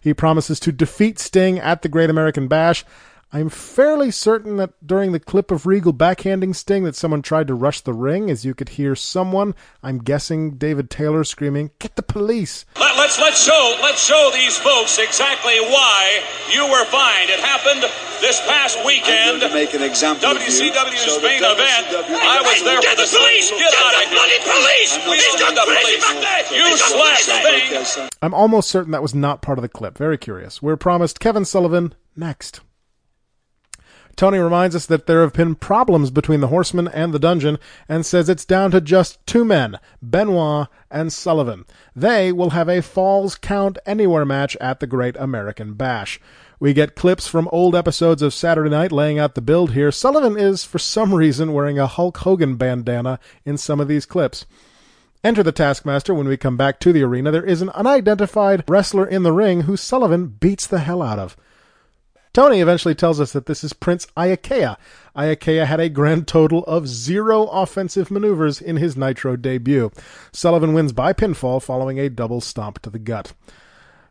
He 0.00 0.12
promises 0.12 0.58
to 0.60 0.72
defeat 0.72 1.18
Sting 1.18 1.58
at 1.58 1.82
the 1.82 1.88
Great 1.88 2.10
American 2.10 2.48
Bash. 2.48 2.84
I'm 3.30 3.50
fairly 3.50 4.10
certain 4.10 4.56
that 4.56 4.72
during 4.80 5.12
the 5.12 5.20
clip 5.20 5.50
of 5.50 5.66
Regal 5.66 5.92
backhanding 5.92 6.56
Sting 6.56 6.84
that 6.84 6.96
someone 6.96 7.20
tried 7.20 7.46
to 7.48 7.54
rush 7.54 7.82
the 7.82 7.92
ring 7.92 8.30
as 8.30 8.46
you 8.46 8.54
could 8.54 8.70
hear 8.80 8.96
someone, 8.96 9.54
I'm 9.82 9.98
guessing 9.98 10.56
David 10.56 10.88
Taylor 10.88 11.24
screaming, 11.24 11.70
"Get 11.78 11.96
the 11.96 12.02
police." 12.02 12.64
Let, 12.80 12.96
let's 12.96 13.18
let's 13.20 13.44
show 13.44 13.76
let's 13.82 14.02
show 14.02 14.30
these 14.32 14.56
folks 14.56 14.98
exactly 14.98 15.60
why 15.60 16.22
you 16.50 16.64
were 16.72 16.86
fined. 16.86 17.28
It 17.28 17.40
happened 17.40 17.84
this 18.24 18.40
past 18.48 18.78
weekend. 18.86 19.42
to 19.42 19.52
make 19.52 19.74
an 19.74 19.82
example 19.82 20.24
of 20.30 20.36
you. 20.40 20.48
WCW's 20.48 21.00
So 21.04 21.20
the 21.20 21.28
main 21.28 21.44
event. 21.44 21.86
WCW 21.86 22.16
I 22.16 22.40
was 22.40 22.64
there 22.64 22.76
for 22.80 22.82
Get 22.82 22.96
the 22.96 23.04
the 23.04 23.12
police! 23.18 23.50
Get 23.50 23.58
Get 23.60 23.74
out 23.76 23.92
the 23.92 23.98
of 23.98 24.08
here! 24.08 24.16
bloody 24.16 24.40
police! 24.40 24.92
We 25.04 25.16
He's 25.20 25.34
don't 25.36 25.54
gone 25.54 25.54
the 25.54 25.68
crazy 25.68 26.00
police. 26.00 26.24
back 26.24 26.48
there! 26.48 26.58
You 26.58 26.64
He's 26.64 26.80
gone 26.80 26.96
slapped. 26.96 27.92
Sting. 27.92 28.08
I'm 28.22 28.32
almost 28.32 28.70
certain 28.70 28.92
that 28.92 29.02
was 29.02 29.14
not 29.14 29.42
part 29.42 29.58
of 29.58 29.62
the 29.62 29.68
clip. 29.68 29.98
Very 29.98 30.16
curious. 30.16 30.62
We're 30.62 30.76
promised 30.78 31.20
Kevin 31.20 31.44
Sullivan 31.44 31.94
next. 32.16 32.62
Tony 34.18 34.40
reminds 34.40 34.74
us 34.74 34.84
that 34.86 35.06
there 35.06 35.20
have 35.20 35.32
been 35.32 35.54
problems 35.54 36.10
between 36.10 36.40
the 36.40 36.48
Horsemen 36.48 36.88
and 36.88 37.14
the 37.14 37.20
Dungeon 37.20 37.56
and 37.88 38.04
says 38.04 38.28
it's 38.28 38.44
down 38.44 38.72
to 38.72 38.80
just 38.80 39.24
two 39.28 39.44
men, 39.44 39.78
Benoit 40.02 40.66
and 40.90 41.12
Sullivan. 41.12 41.64
They 41.94 42.32
will 42.32 42.50
have 42.50 42.68
a 42.68 42.82
Falls 42.82 43.36
Count 43.36 43.78
Anywhere 43.86 44.24
match 44.24 44.56
at 44.56 44.80
the 44.80 44.88
Great 44.88 45.14
American 45.20 45.74
Bash. 45.74 46.20
We 46.58 46.72
get 46.72 46.96
clips 46.96 47.28
from 47.28 47.48
old 47.52 47.76
episodes 47.76 48.20
of 48.20 48.34
Saturday 48.34 48.70
Night 48.70 48.90
laying 48.90 49.20
out 49.20 49.36
the 49.36 49.40
build 49.40 49.74
here. 49.74 49.92
Sullivan 49.92 50.36
is, 50.36 50.64
for 50.64 50.80
some 50.80 51.14
reason, 51.14 51.52
wearing 51.52 51.78
a 51.78 51.86
Hulk 51.86 52.16
Hogan 52.16 52.56
bandana 52.56 53.20
in 53.44 53.56
some 53.56 53.78
of 53.78 53.86
these 53.86 54.04
clips. 54.04 54.46
Enter 55.22 55.44
the 55.44 55.52
Taskmaster 55.52 56.12
when 56.12 56.26
we 56.26 56.36
come 56.36 56.56
back 56.56 56.80
to 56.80 56.92
the 56.92 57.04
arena. 57.04 57.30
There 57.30 57.46
is 57.46 57.62
an 57.62 57.70
unidentified 57.70 58.64
wrestler 58.66 59.06
in 59.06 59.22
the 59.22 59.32
ring 59.32 59.60
who 59.60 59.76
Sullivan 59.76 60.26
beats 60.26 60.66
the 60.66 60.80
hell 60.80 61.02
out 61.02 61.20
of. 61.20 61.36
Tony 62.38 62.60
eventually 62.60 62.94
tells 62.94 63.18
us 63.18 63.32
that 63.32 63.46
this 63.46 63.64
is 63.64 63.72
Prince 63.72 64.06
Iaukea. 64.16 64.76
Iaukea 65.16 65.66
had 65.66 65.80
a 65.80 65.88
grand 65.88 66.28
total 66.28 66.62
of 66.66 66.86
zero 66.86 67.46
offensive 67.46 68.12
maneuvers 68.12 68.60
in 68.60 68.76
his 68.76 68.96
Nitro 68.96 69.34
debut. 69.34 69.90
Sullivan 70.30 70.72
wins 70.72 70.92
by 70.92 71.12
pinfall 71.12 71.60
following 71.60 71.98
a 71.98 72.08
double 72.08 72.40
stomp 72.40 72.80
to 72.82 72.90
the 72.90 73.00
gut. 73.00 73.32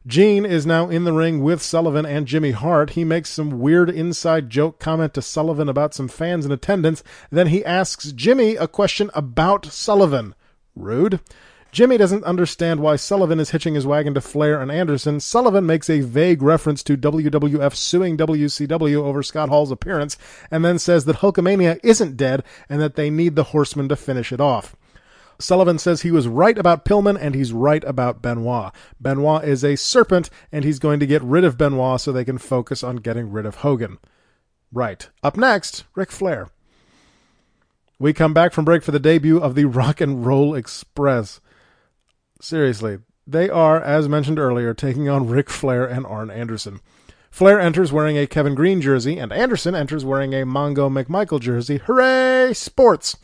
Gene 0.06 0.46
is 0.46 0.66
now 0.66 0.90
in 0.90 1.06
the 1.06 1.14
ring 1.14 1.42
with 1.42 1.62
Sullivan 1.62 2.06
and 2.06 2.28
Jimmy 2.28 2.52
Hart. 2.52 2.90
He 2.90 3.06
makes 3.06 3.30
some 3.30 3.62
weird 3.62 3.90
inside 3.90 4.50
joke 4.50 4.78
comment 4.78 5.14
to 5.14 5.22
Sullivan 5.22 5.70
about 5.70 5.94
some 5.94 6.10
fans 6.10 6.46
in 6.46 6.52
attendance. 6.52 7.06
Then 7.32 7.48
he 7.48 7.64
asks 7.64 8.12
Jimmy 8.12 8.58
a 8.58 8.68
question 8.68 9.10
about 9.14 9.68
Sullivan. 9.68 10.36
Rude. 10.76 11.22
Jimmy 11.72 11.98
doesn't 11.98 12.24
understand 12.24 12.80
why 12.80 12.96
Sullivan 12.96 13.40
is 13.40 13.52
hitching 13.52 13.76
his 13.76 13.86
wagon 13.86 14.14
to 14.14 14.22
Flair 14.22 14.62
and 14.62 14.72
Anderson. 14.72 15.20
Sullivan 15.20 15.66
makes 15.66 15.90
a 15.90 16.02
vague 16.02 16.42
reference 16.42 16.82
to 16.84 16.98
WWF 16.98 17.76
suing 17.76 18.18
WCW 18.18 18.98
over 18.98 19.22
Scott 19.22 19.50
Hall's 19.50 19.72
appearance, 19.72 20.18
and 20.50 20.64
then 20.64 20.80
says 20.80 21.06
that 21.06 21.18
Hulkamania 21.18 21.80
isn't 21.84 22.18
dead 22.18 22.44
and 22.70 22.82
that 22.82 22.96
they 22.96 23.10
need 23.10 23.36
the 23.36 23.46
Horsemen 23.46 23.90
to 23.90 23.96
finish 23.96 24.32
it 24.32 24.42
off. 24.42 24.76
Sullivan 25.40 25.78
says 25.78 26.02
he 26.02 26.12
was 26.12 26.28
right 26.28 26.58
about 26.58 26.86
Pillman 26.86 27.18
and 27.20 27.36
he's 27.36 27.54
right 27.54 27.84
about 27.84 28.22
Benoit. 28.22 28.74
Benoit 29.00 29.44
is 29.44 29.64
a 29.64 29.76
serpent 29.76 30.30
and 30.52 30.66
he's 30.66 30.80
going 30.80 31.00
to 31.00 31.06
get 31.06 31.22
rid 31.22 31.44
of 31.44 31.58
Benoit 31.58 32.02
so 32.02 32.12
they 32.12 32.26
can 32.26 32.40
focus 32.40 32.84
on 32.84 32.98
getting 32.98 33.32
rid 33.32 33.46
of 33.46 33.58
Hogan. 33.58 34.00
Right. 34.72 35.08
Up 35.22 35.38
next, 35.38 35.84
Ric 35.96 36.12
Flair. 36.12 36.50
We 38.00 38.14
come 38.14 38.34
back 38.34 38.54
from 38.54 38.66
break 38.66 38.84
for 38.84 38.92
the 38.92 39.00
debut 39.00 39.40
of 39.40 39.56
the 39.56 39.66
Rock 39.66 40.02
and 40.02 40.26
Roll 40.26 40.56
Express. 40.56 41.40
Seriously, 42.40 43.00
they 43.26 43.50
are, 43.50 43.82
as 43.82 44.08
mentioned 44.08 44.40
earlier, 44.40 44.74
taking 44.74 45.10
on 45.10 45.28
Ric 45.28 45.50
Flair 45.50 45.86
and 45.86 46.06
Arn 46.06 46.30
Anderson. 46.30 46.80
Flair 47.30 47.60
enters 47.60 47.92
wearing 47.92 48.18
a 48.18 48.28
Kevin 48.28 48.56
Greene 48.56 48.82
jersey, 48.82 49.18
and 49.20 49.32
Anderson 49.32 49.76
enters 49.76 50.06
wearing 50.06 50.34
a 50.34 50.46
Mongo 50.46 50.90
McMichael 50.90 51.40
jersey. 51.40 51.78
Hooray! 51.78 52.54
Sports! 52.54 53.18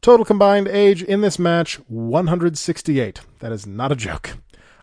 Total 0.00 0.24
combined 0.24 0.68
age 0.68 1.02
in 1.02 1.22
this 1.22 1.38
match 1.38 1.76
168. 1.88 3.20
That 3.40 3.52
is 3.52 3.66
not 3.66 3.90
a 3.90 3.96
joke. 3.96 4.36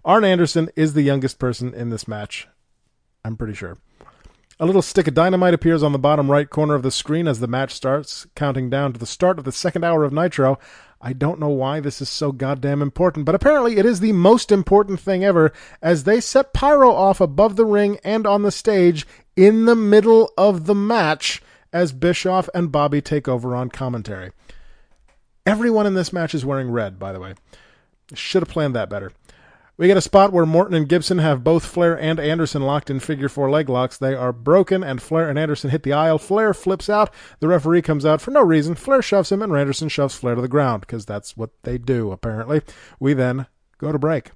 Arn 0.03 0.23
Anderson 0.23 0.69
is 0.75 0.93
the 0.93 1.03
youngest 1.03 1.37
person 1.37 1.73
in 1.73 1.91
this 1.91 2.07
match. 2.07 2.47
I'm 3.23 3.37
pretty 3.37 3.53
sure. 3.53 3.77
A 4.59 4.65
little 4.65 4.81
stick 4.81 5.07
of 5.07 5.13
dynamite 5.13 5.53
appears 5.53 5.83
on 5.83 5.91
the 5.91 5.99
bottom 5.99 6.29
right 6.29 6.49
corner 6.49 6.75
of 6.75 6.83
the 6.83 6.91
screen 6.91 7.27
as 7.27 7.39
the 7.39 7.47
match 7.47 7.73
starts, 7.73 8.25
counting 8.35 8.69
down 8.69 8.93
to 8.93 8.99
the 8.99 9.05
start 9.05 9.37
of 9.37 9.45
the 9.45 9.51
second 9.51 9.83
hour 9.83 10.03
of 10.03 10.11
Nitro. 10.11 10.59
I 11.01 11.13
don't 11.13 11.39
know 11.39 11.49
why 11.49 11.79
this 11.79 12.01
is 12.01 12.09
so 12.09 12.31
goddamn 12.31 12.81
important, 12.81 13.25
but 13.25 13.33
apparently 13.33 13.77
it 13.77 13.85
is 13.85 13.99
the 13.99 14.11
most 14.11 14.51
important 14.51 14.99
thing 14.99 15.23
ever 15.23 15.51
as 15.81 16.03
they 16.03 16.21
set 16.21 16.53
Pyro 16.53 16.91
off 16.91 17.19
above 17.19 17.55
the 17.55 17.65
ring 17.65 17.99
and 18.03 18.27
on 18.27 18.43
the 18.43 18.51
stage 18.51 19.07
in 19.35 19.65
the 19.65 19.75
middle 19.75 20.31
of 20.37 20.67
the 20.67 20.75
match 20.75 21.41
as 21.73 21.91
Bischoff 21.91 22.49
and 22.53 22.71
Bobby 22.71 23.01
take 23.01 23.27
over 23.27 23.55
on 23.55 23.69
commentary. 23.69 24.31
Everyone 25.45 25.87
in 25.87 25.95
this 25.95 26.13
match 26.13 26.35
is 26.35 26.45
wearing 26.45 26.69
red, 26.69 26.99
by 26.99 27.11
the 27.11 27.19
way. 27.19 27.33
Should 28.13 28.43
have 28.43 28.49
planned 28.49 28.75
that 28.75 28.89
better. 28.89 29.11
We 29.81 29.87
get 29.87 29.97
a 29.97 30.01
spot 30.01 30.31
where 30.31 30.45
Morton 30.45 30.75
and 30.75 30.87
Gibson 30.87 31.17
have 31.17 31.43
both 31.43 31.65
Flair 31.65 31.99
and 31.99 32.19
Anderson 32.19 32.61
locked 32.61 32.91
in 32.91 32.99
figure 32.99 33.27
four 33.27 33.49
leg 33.49 33.67
locks. 33.67 33.97
They 33.97 34.13
are 34.13 34.31
broken, 34.31 34.83
and 34.83 35.01
Flair 35.01 35.27
and 35.27 35.39
Anderson 35.39 35.71
hit 35.71 35.81
the 35.81 35.91
aisle. 35.91 36.19
Flair 36.19 36.53
flips 36.53 36.87
out. 36.87 37.11
The 37.39 37.47
referee 37.47 37.81
comes 37.81 38.05
out 38.05 38.21
for 38.21 38.29
no 38.29 38.43
reason. 38.43 38.75
Flair 38.75 39.01
shoves 39.01 39.31
him, 39.31 39.41
and 39.41 39.57
Anderson 39.57 39.89
shoves 39.89 40.13
Flair 40.13 40.35
to 40.35 40.41
the 40.41 40.47
ground, 40.47 40.81
because 40.81 41.03
that's 41.07 41.35
what 41.35 41.49
they 41.63 41.79
do, 41.79 42.11
apparently. 42.11 42.61
We 42.99 43.15
then 43.15 43.47
go 43.79 43.91
to 43.91 43.97
break. 43.97 44.29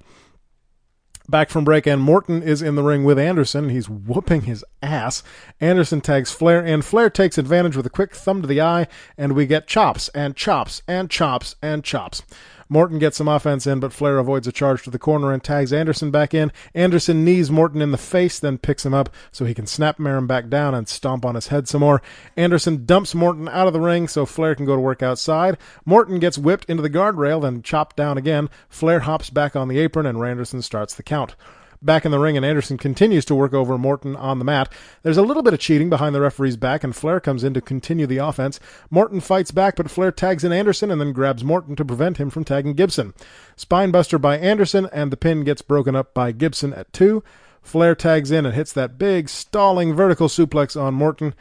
Back 1.29 1.51
from 1.51 1.63
break, 1.63 1.85
and 1.85 2.01
Morton 2.01 2.41
is 2.41 2.63
in 2.63 2.73
the 2.73 2.81
ring 2.81 3.03
with 3.03 3.19
Anderson. 3.19 3.69
He's 3.69 3.87
whooping 3.87 4.41
his 4.41 4.65
ass. 4.81 5.21
Anderson 5.61 6.01
tags 6.01 6.31
Flair, 6.31 6.65
and 6.65 6.83
Flair 6.83 7.11
takes 7.11 7.37
advantage 7.37 7.77
with 7.77 7.85
a 7.85 7.91
quick 7.91 8.15
thumb 8.15 8.41
to 8.41 8.47
the 8.47 8.61
eye, 8.61 8.87
and 9.15 9.33
we 9.33 9.45
get 9.45 9.67
chops, 9.67 10.09
and 10.09 10.35
chops, 10.35 10.81
and 10.87 11.07
chops, 11.07 11.55
and 11.61 11.83
chops. 11.83 12.23
Morton 12.67 12.99
gets 12.99 13.17
some 13.17 13.27
offense 13.27 13.67
in, 13.67 13.79
but 13.79 13.93
Flair 13.93 14.17
avoids 14.17 14.47
a 14.47 14.51
charge 14.51 14.83
to 14.83 14.89
the 14.89 14.99
corner 14.99 15.31
and 15.31 15.43
tags 15.43 15.71
Anderson 15.71 16.11
back 16.11 16.33
in. 16.33 16.51
Anderson 16.73 17.23
knees 17.23 17.51
Morton 17.51 17.81
in 17.81 17.91
the 17.91 17.97
face, 17.97 18.39
then 18.39 18.57
picks 18.57 18.85
him 18.85 18.93
up 18.93 19.09
so 19.31 19.45
he 19.45 19.53
can 19.53 19.67
snap 19.67 19.99
Marin 19.99 20.27
back 20.27 20.49
down 20.49 20.73
and 20.73 20.87
stomp 20.87 21.25
on 21.25 21.35
his 21.35 21.47
head 21.47 21.67
some 21.67 21.81
more. 21.81 22.01
Anderson 22.35 22.85
dumps 22.85 23.13
Morton 23.13 23.47
out 23.47 23.67
of 23.67 23.73
the 23.73 23.79
ring 23.79 24.07
so 24.07 24.25
Flair 24.25 24.55
can 24.55 24.65
go 24.65 24.75
to 24.75 24.81
work 24.81 25.03
outside. 25.03 25.57
Morton 25.85 26.19
gets 26.19 26.37
whipped 26.37 26.69
into 26.69 26.81
the 26.81 26.89
guardrail, 26.89 27.41
then 27.41 27.61
chopped 27.61 27.95
down 27.95 28.17
again. 28.17 28.49
Flair 28.67 29.01
hops 29.01 29.29
back 29.29 29.55
on 29.55 29.67
the 29.67 29.79
apron, 29.79 30.05
and 30.05 30.17
Randerson 30.17 30.63
starts 30.63 30.95
the 30.95 31.03
count. 31.03 31.35
Back 31.85 32.03
in 32.03 32.09
the 32.09 32.17
ring, 32.17 32.35
and 32.35 32.43
Anderson 32.43 32.79
continues 32.79 33.25
to 33.25 33.35
work 33.35 33.53
over 33.53 33.77
Morton 33.77 34.15
on 34.15 34.39
the 34.39 34.45
mat. 34.45 34.73
There's 35.03 35.17
a 35.17 35.21
little 35.21 35.43
bit 35.43 35.53
of 35.53 35.59
cheating 35.59 35.87
behind 35.87 36.15
the 36.15 36.19
referee's 36.19 36.57
back, 36.57 36.83
and 36.83 36.95
Flair 36.95 37.19
comes 37.19 37.43
in 37.43 37.53
to 37.53 37.61
continue 37.61 38.07
the 38.07 38.17
offense. 38.17 38.59
Morton 38.89 39.19
fights 39.19 39.51
back, 39.51 39.75
but 39.75 39.91
Flair 39.91 40.11
tags 40.11 40.43
in 40.43 40.51
Anderson 40.51 40.89
and 40.89 40.99
then 40.99 41.13
grabs 41.13 41.43
Morton 41.43 41.75
to 41.75 41.85
prevent 41.85 42.17
him 42.17 42.31
from 42.31 42.43
tagging 42.43 42.73
Gibson. 42.73 43.13
Spinebuster 43.55 44.19
by 44.19 44.35
Anderson, 44.39 44.89
and 44.91 45.11
the 45.11 45.17
pin 45.17 45.43
gets 45.43 45.61
broken 45.61 45.95
up 45.95 46.11
by 46.15 46.31
Gibson 46.31 46.73
at 46.73 46.91
two. 46.91 47.23
Flair 47.61 47.93
tags 47.93 48.31
in 48.31 48.47
and 48.47 48.55
hits 48.55 48.73
that 48.73 48.97
big, 48.97 49.29
stalling 49.29 49.93
vertical 49.93 50.27
suplex 50.27 50.79
on 50.79 50.95
Morton. 50.95 51.35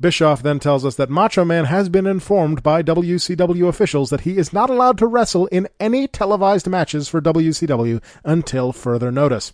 Bischoff 0.00 0.40
then 0.40 0.60
tells 0.60 0.84
us 0.84 0.94
that 0.94 1.10
Macho 1.10 1.44
Man 1.44 1.64
has 1.64 1.88
been 1.88 2.06
informed 2.06 2.62
by 2.62 2.84
WCW 2.84 3.66
officials 3.66 4.10
that 4.10 4.20
he 4.20 4.38
is 4.38 4.52
not 4.52 4.70
allowed 4.70 4.98
to 4.98 5.06
wrestle 5.08 5.46
in 5.46 5.66
any 5.80 6.06
televised 6.06 6.68
matches 6.68 7.08
for 7.08 7.20
WCW 7.20 8.00
until 8.24 8.72
further 8.72 9.10
notice. 9.10 9.52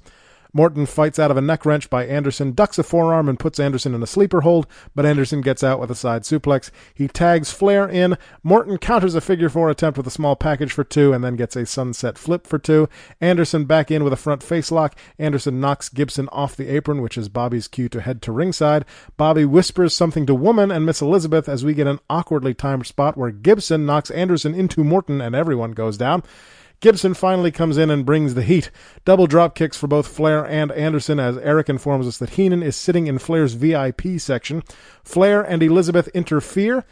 Morton 0.52 0.86
fights 0.86 1.18
out 1.18 1.30
of 1.30 1.36
a 1.36 1.40
neck 1.40 1.64
wrench 1.64 1.90
by 1.90 2.06
Anderson, 2.06 2.52
ducks 2.52 2.78
a 2.78 2.82
forearm, 2.82 3.28
and 3.28 3.38
puts 3.38 3.60
Anderson 3.60 3.94
in 3.94 4.02
a 4.02 4.06
sleeper 4.06 4.42
hold, 4.42 4.66
but 4.94 5.06
Anderson 5.06 5.40
gets 5.40 5.62
out 5.62 5.80
with 5.80 5.90
a 5.90 5.94
side 5.94 6.22
suplex. 6.22 6.70
He 6.94 7.08
tags 7.08 7.52
Flair 7.52 7.88
in. 7.88 8.16
Morton 8.42 8.78
counters 8.78 9.14
a 9.14 9.20
figure 9.20 9.48
four 9.48 9.70
attempt 9.70 9.96
with 9.96 10.06
a 10.06 10.10
small 10.10 10.36
package 10.36 10.72
for 10.72 10.84
two, 10.84 11.12
and 11.12 11.22
then 11.22 11.36
gets 11.36 11.56
a 11.56 11.66
sunset 11.66 12.18
flip 12.18 12.46
for 12.46 12.58
two. 12.58 12.88
Anderson 13.20 13.64
back 13.64 13.90
in 13.90 14.04
with 14.04 14.12
a 14.12 14.16
front 14.16 14.42
face 14.42 14.70
lock. 14.70 14.96
Anderson 15.18 15.60
knocks 15.60 15.88
Gibson 15.88 16.28
off 16.30 16.56
the 16.56 16.68
apron, 16.68 17.02
which 17.02 17.18
is 17.18 17.28
Bobby's 17.28 17.68
cue 17.68 17.88
to 17.88 18.00
head 18.00 18.22
to 18.22 18.32
ringside. 18.32 18.84
Bobby 19.16 19.44
whispers 19.44 19.94
something 19.94 20.26
to 20.26 20.34
Woman 20.34 20.70
and 20.70 20.86
Miss 20.86 21.00
Elizabeth 21.00 21.48
as 21.48 21.64
we 21.64 21.74
get 21.74 21.86
an 21.86 22.00
awkwardly 22.08 22.54
timed 22.54 22.86
spot 22.86 23.16
where 23.16 23.30
Gibson 23.30 23.86
knocks 23.86 24.10
Anderson 24.10 24.54
into 24.54 24.84
Morton, 24.84 25.20
and 25.20 25.34
everyone 25.34 25.72
goes 25.72 25.96
down. 25.96 26.22
Gibson 26.80 27.14
finally 27.14 27.50
comes 27.50 27.78
in 27.78 27.90
and 27.90 28.04
brings 28.04 28.34
the 28.34 28.42
heat. 28.42 28.70
Double 29.04 29.26
drop 29.26 29.54
kicks 29.54 29.76
for 29.76 29.86
both 29.86 30.08
Flair 30.08 30.46
and 30.46 30.70
Anderson 30.72 31.18
as 31.18 31.38
Eric 31.38 31.68
informs 31.68 32.06
us 32.06 32.18
that 32.18 32.30
Heenan 32.30 32.62
is 32.62 32.76
sitting 32.76 33.06
in 33.06 33.18
Flair's 33.18 33.54
VIP 33.54 34.18
section. 34.18 34.62
Flair 35.02 35.42
and 35.42 35.62
Elizabeth 35.62 36.08
interfere. 36.08 36.84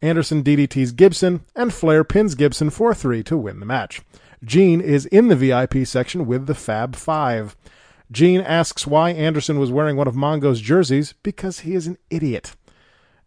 Anderson 0.00 0.44
DDTs 0.44 0.94
Gibson, 0.94 1.40
and 1.56 1.74
Flair 1.74 2.04
pins 2.04 2.36
Gibson 2.36 2.70
for 2.70 2.94
three 2.94 3.22
to 3.24 3.36
win 3.36 3.58
the 3.58 3.66
match. 3.66 4.00
Gene 4.44 4.80
is 4.80 5.06
in 5.06 5.26
the 5.26 5.34
VIP 5.34 5.84
section 5.86 6.26
with 6.26 6.46
the 6.46 6.54
Fab 6.54 6.94
Five. 6.94 7.56
Gene 8.10 8.40
asks 8.40 8.86
why 8.86 9.10
Anderson 9.10 9.58
was 9.58 9.72
wearing 9.72 9.96
one 9.96 10.06
of 10.06 10.14
Mongo's 10.14 10.60
jerseys 10.60 11.14
because 11.22 11.60
he 11.60 11.74
is 11.74 11.86
an 11.86 11.98
idiot. 12.10 12.54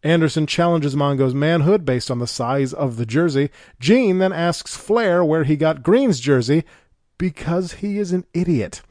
Anderson 0.04 0.48
challenges 0.48 0.96
Mongo's 0.96 1.36
manhood 1.36 1.86
based 1.86 2.10
on 2.10 2.20
the 2.20 2.28
size 2.28 2.74
of 2.74 2.98
the 2.98 3.06
jersey. 3.06 3.50
Gene 3.80 4.18
then 4.18 4.34
asks 4.34 4.76
Flair 4.76 5.24
where 5.24 5.44
he 5.44 5.56
got 5.56 5.84
Greene's 5.84 6.20
jersey 6.20 6.64
because 7.18 7.74
he 7.74 8.00
is 8.00 8.12
an 8.12 8.26
idiot. 8.34 8.82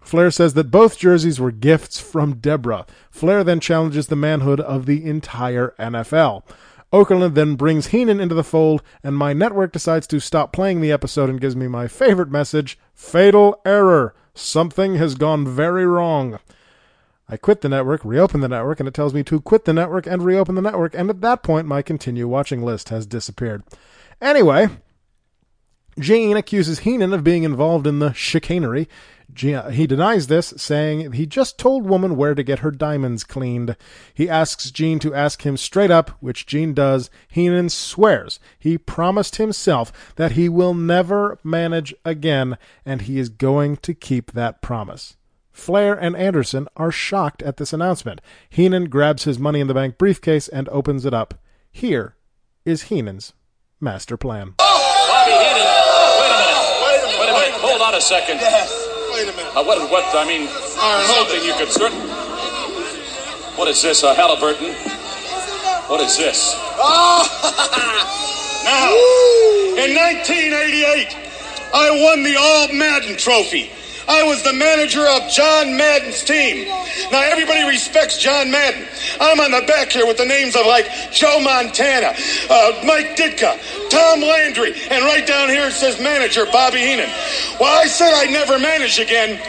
Flair 0.00 0.30
says 0.30 0.54
that 0.54 0.70
both 0.70 0.98
jerseys 0.98 1.38
were 1.38 1.52
gifts 1.52 2.00
from 2.00 2.34
Deborah. 2.34 2.86
Flair 3.10 3.44
then 3.44 3.60
challenges 3.60 4.08
the 4.08 4.16
manhood 4.16 4.60
of 4.60 4.86
the 4.86 5.04
entire 5.04 5.74
NFL. 5.78 6.42
Okerlund 6.92 7.34
then 7.34 7.54
brings 7.54 7.88
Heenan 7.88 8.20
into 8.20 8.34
the 8.34 8.44
fold, 8.44 8.82
and 9.02 9.16
my 9.16 9.32
network 9.32 9.72
decides 9.72 10.06
to 10.08 10.20
stop 10.20 10.52
playing 10.52 10.80
the 10.80 10.92
episode 10.92 11.30
and 11.30 11.40
gives 11.40 11.56
me 11.56 11.66
my 11.68 11.88
favorite 11.88 12.30
message 12.30 12.78
Fatal 12.94 13.60
error. 13.64 14.14
Something 14.34 14.96
has 14.96 15.14
gone 15.14 15.46
very 15.46 15.86
wrong. 15.86 16.38
I 17.32 17.38
quit 17.38 17.62
the 17.62 17.70
network, 17.70 18.04
reopen 18.04 18.42
the 18.42 18.48
network, 18.48 18.78
and 18.78 18.86
it 18.86 18.92
tells 18.92 19.14
me 19.14 19.22
to 19.22 19.40
quit 19.40 19.64
the 19.64 19.72
network 19.72 20.06
and 20.06 20.22
reopen 20.22 20.54
the 20.54 20.60
network, 20.60 20.94
and 20.94 21.08
at 21.08 21.22
that 21.22 21.42
point, 21.42 21.66
my 21.66 21.80
continue 21.80 22.28
watching 22.28 22.62
list 22.62 22.90
has 22.90 23.06
disappeared. 23.06 23.62
Anyway, 24.20 24.68
Gene 25.98 26.36
accuses 26.36 26.80
Heenan 26.80 27.14
of 27.14 27.24
being 27.24 27.44
involved 27.44 27.86
in 27.86 28.00
the 28.00 28.12
chicanery. 28.12 28.86
Uh, 29.42 29.70
he 29.70 29.86
denies 29.86 30.26
this, 30.26 30.52
saying 30.58 31.12
he 31.12 31.24
just 31.24 31.56
told 31.56 31.86
woman 31.86 32.16
where 32.16 32.34
to 32.34 32.42
get 32.42 32.58
her 32.58 32.70
diamonds 32.70 33.24
cleaned. 33.24 33.78
He 34.12 34.28
asks 34.28 34.70
Gene 34.70 34.98
to 34.98 35.14
ask 35.14 35.40
him 35.40 35.56
straight 35.56 35.90
up, 35.90 36.10
which 36.20 36.44
Gene 36.44 36.74
does. 36.74 37.08
Heenan 37.28 37.70
swears 37.70 38.40
he 38.58 38.76
promised 38.76 39.36
himself 39.36 39.90
that 40.16 40.32
he 40.32 40.50
will 40.50 40.74
never 40.74 41.38
manage 41.42 41.94
again, 42.04 42.58
and 42.84 43.00
he 43.00 43.18
is 43.18 43.30
going 43.30 43.78
to 43.78 43.94
keep 43.94 44.32
that 44.32 44.60
promise. 44.60 45.16
Flair 45.52 45.94
and 45.94 46.16
Anderson 46.16 46.66
are 46.76 46.90
shocked 46.90 47.42
at 47.42 47.58
this 47.58 47.72
announcement. 47.72 48.20
Heenan 48.48 48.86
grabs 48.88 49.24
his 49.24 49.38
Money 49.38 49.60
in 49.60 49.66
the 49.68 49.74
Bank 49.74 49.98
briefcase 49.98 50.48
and 50.48 50.68
opens 50.70 51.04
it 51.04 51.12
up. 51.14 51.34
Here 51.70 52.16
is 52.64 52.84
Heenan's 52.84 53.32
master 53.80 54.16
plan. 54.16 54.54
Bobby 54.58 55.30
Heenan. 55.32 55.68
Wait 56.18 56.32
a 56.32 56.38
minute. 56.38 56.58
Wait 56.82 56.96
a 56.96 57.06
minute. 57.06 57.20
Wait 57.20 57.28
a 57.28 57.32
minute. 57.32 57.60
Hold 57.60 57.82
on 57.82 57.94
a 57.94 58.00
second. 58.00 58.36
Yes. 58.40 58.70
Wait 59.12 59.28
a 59.28 59.36
minute. 59.36 59.56
Uh, 59.56 59.62
what? 59.64 59.90
What? 59.90 60.04
I 60.16 60.24
mean, 60.26 60.48
something 60.48 61.44
you 61.44 61.54
could 61.54 61.70
certain. 61.70 62.00
What 63.58 63.68
is 63.68 63.82
this? 63.82 64.02
A 64.02 64.14
Halliburton? 64.14 64.72
What 65.88 66.00
is 66.00 66.16
this? 66.16 66.56
Now, 68.62 68.94
in 69.74 69.96
1988, 69.96 71.16
I 71.74 71.90
won 71.90 72.22
the 72.22 72.36
All 72.38 72.68
Madden 72.72 73.16
Trophy. 73.16 73.72
I 74.08 74.22
was 74.24 74.42
the 74.42 74.52
manager 74.52 75.06
of 75.06 75.30
John 75.30 75.76
Madden's 75.76 76.22
team. 76.22 76.66
Now, 77.10 77.22
everybody 77.22 77.64
respects 77.68 78.18
John 78.18 78.50
Madden. 78.50 78.86
I'm 79.20 79.40
on 79.40 79.50
the 79.50 79.64
back 79.66 79.92
here 79.92 80.06
with 80.06 80.16
the 80.16 80.26
names 80.26 80.56
of 80.56 80.66
like 80.66 80.88
Joe 81.12 81.40
Montana, 81.40 82.14
uh, 82.50 82.82
Mike 82.84 83.16
Ditka, 83.16 83.58
Tom 83.90 84.20
Landry, 84.20 84.74
and 84.90 85.04
right 85.04 85.26
down 85.26 85.48
here 85.48 85.68
it 85.68 85.72
says 85.72 86.00
manager 86.00 86.46
Bobby 86.46 86.78
Heenan. 86.78 87.10
Well, 87.60 87.72
I 87.72 87.86
said 87.86 88.12
I'd 88.14 88.32
never 88.32 88.58
manage 88.58 88.98
again. 88.98 89.40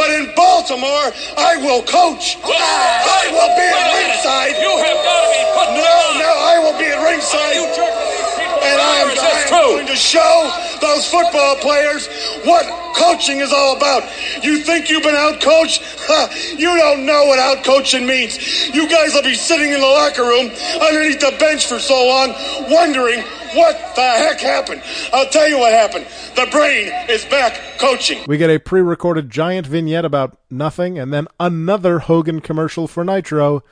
But 0.00 0.16
in 0.16 0.32
Baltimore, 0.34 1.12
I 1.36 1.60
will 1.60 1.84
coach. 1.84 2.40
I 2.40 3.28
will 3.36 3.52
be 3.52 3.68
at 3.68 3.88
ringside. 4.00 4.56
You 4.56 4.72
have 4.80 4.96
got 5.04 5.20
to 5.20 5.28
be 5.28 5.42
put 5.52 5.68
No, 5.76 5.98
no, 6.16 6.32
I 6.40 6.56
will 6.56 6.72
be 6.80 6.88
at 6.88 7.04
ringside. 7.04 7.52
You 7.52 7.68
jerk 7.76 7.92
these 8.08 8.32
people 8.40 8.64
And 8.64 8.80
I 8.80 8.96
am. 9.04 9.12
I 9.12 9.44
am 9.44 9.50
going 9.52 9.86
to 9.92 9.96
show 10.00 10.48
those 10.80 11.06
football 11.06 11.56
players 11.56 12.08
what 12.44 12.66
coaching 12.96 13.38
is 13.38 13.52
all 13.52 13.76
about. 13.76 14.02
You 14.42 14.58
think 14.58 14.90
you've 14.90 15.02
been 15.02 15.14
outcoached? 15.14 15.98
You 16.58 16.76
don't 16.76 17.06
know 17.06 17.26
what 17.26 17.38
outcoaching 17.38 18.06
means. 18.06 18.68
You 18.74 18.88
guys 18.88 19.14
will 19.14 19.22
be 19.22 19.34
sitting 19.34 19.72
in 19.72 19.80
the 19.80 19.86
locker 19.86 20.22
room 20.22 20.50
underneath 20.82 21.20
the 21.20 21.34
bench 21.38 21.66
for 21.66 21.78
so 21.78 22.06
long, 22.06 22.34
wondering 22.70 23.20
what 23.54 23.94
the 23.96 24.02
heck 24.02 24.40
happened. 24.40 24.82
I'll 25.12 25.28
tell 25.28 25.48
you 25.48 25.58
what 25.58 25.72
happened. 25.72 26.06
The 26.36 26.46
brain 26.50 26.92
is 27.08 27.24
back 27.26 27.78
coaching. 27.78 28.24
We 28.26 28.36
get 28.36 28.50
a 28.50 28.58
pre 28.58 28.80
recorded 28.80 29.30
giant 29.30 29.66
vignette 29.66 30.04
about 30.04 30.38
nothing, 30.50 30.98
and 30.98 31.12
then 31.12 31.28
another 31.38 32.00
Hogan 32.00 32.40
commercial 32.40 32.86
for 32.86 33.04
Nitro 33.04 33.62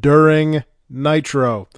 during 0.00 0.64
Nitro. 0.88 1.68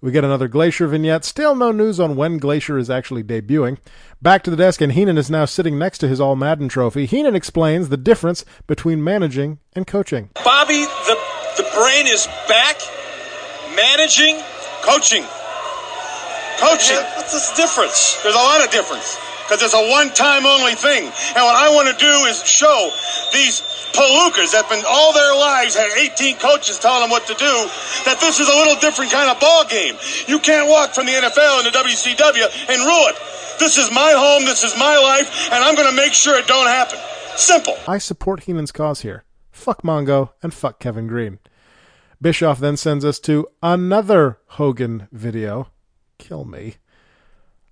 We 0.00 0.12
get 0.12 0.24
another 0.24 0.48
Glacier 0.48 0.86
vignette. 0.86 1.24
Still 1.24 1.54
no 1.54 1.72
news 1.72 1.98
on 1.98 2.14
when 2.14 2.38
Glacier 2.38 2.78
is 2.78 2.88
actually 2.88 3.24
debuting. 3.24 3.78
Back 4.22 4.42
to 4.44 4.50
the 4.50 4.56
desk, 4.56 4.80
and 4.80 4.92
Heenan 4.92 5.18
is 5.18 5.30
now 5.30 5.44
sitting 5.44 5.78
next 5.78 5.98
to 5.98 6.08
his 6.08 6.20
All 6.20 6.36
Madden 6.36 6.68
trophy. 6.68 7.06
Heenan 7.06 7.34
explains 7.34 7.88
the 7.88 7.96
difference 7.96 8.44
between 8.66 9.02
managing 9.02 9.58
and 9.74 9.86
coaching. 9.86 10.30
Bobby, 10.44 10.84
the 11.06 11.18
the 11.56 11.68
brain 11.74 12.06
is 12.06 12.26
back. 12.48 12.80
Managing, 13.74 14.40
coaching. 14.82 15.24
Coaching. 16.58 16.96
What's 17.16 17.50
the 17.50 17.56
difference? 17.56 18.20
There's 18.22 18.34
a 18.34 18.38
lot 18.38 18.64
of 18.64 18.70
difference 18.70 19.18
because 19.48 19.64
it's 19.64 19.72
a 19.72 19.88
one-time 19.88 20.44
only 20.44 20.76
thing. 20.76 21.08
And 21.08 21.40
what 21.40 21.56
I 21.56 21.72
want 21.72 21.88
to 21.88 21.96
do 21.96 22.14
is 22.28 22.44
show 22.44 22.92
these 23.32 23.64
palookas 23.96 24.52
that 24.52 24.68
have 24.68 24.70
been 24.70 24.84
all 24.84 25.16
their 25.16 25.32
lives 25.32 25.72
had 25.74 25.88
18 25.96 26.36
coaches 26.36 26.78
telling 26.78 27.00
them 27.00 27.10
what 27.10 27.24
to 27.26 27.34
do 27.34 27.54
that 28.04 28.20
this 28.20 28.40
is 28.40 28.48
a 28.48 28.52
little 28.52 28.76
different 28.76 29.10
kind 29.10 29.32
of 29.32 29.40
ball 29.40 29.64
game. 29.64 29.96
You 30.28 30.38
can't 30.38 30.68
walk 30.68 30.92
from 30.92 31.06
the 31.06 31.16
NFL 31.16 31.64
into 31.64 31.72
WCW 31.72 32.44
and 32.68 32.84
rule 32.84 33.08
it. 33.08 33.16
This 33.58 33.78
is 33.78 33.90
my 33.90 34.12
home, 34.12 34.44
this 34.44 34.62
is 34.64 34.76
my 34.76 35.00
life, 35.00 35.48
and 35.50 35.64
I'm 35.64 35.74
going 35.74 35.88
to 35.88 35.96
make 35.96 36.12
sure 36.12 36.38
it 36.38 36.46
don't 36.46 36.68
happen. 36.68 36.98
Simple. 37.36 37.76
I 37.88 37.96
support 37.96 38.44
Heenan's 38.44 38.70
cause 38.70 39.00
here. 39.00 39.24
Fuck 39.50 39.82
Mongo 39.82 40.30
and 40.42 40.52
fuck 40.52 40.78
Kevin 40.78 41.06
Greene. 41.06 41.38
Bischoff 42.20 42.58
then 42.58 42.76
sends 42.76 43.04
us 43.04 43.18
to 43.20 43.48
another 43.62 44.38
Hogan 44.58 45.08
video. 45.10 45.68
Kill 46.18 46.44
me. 46.44 46.76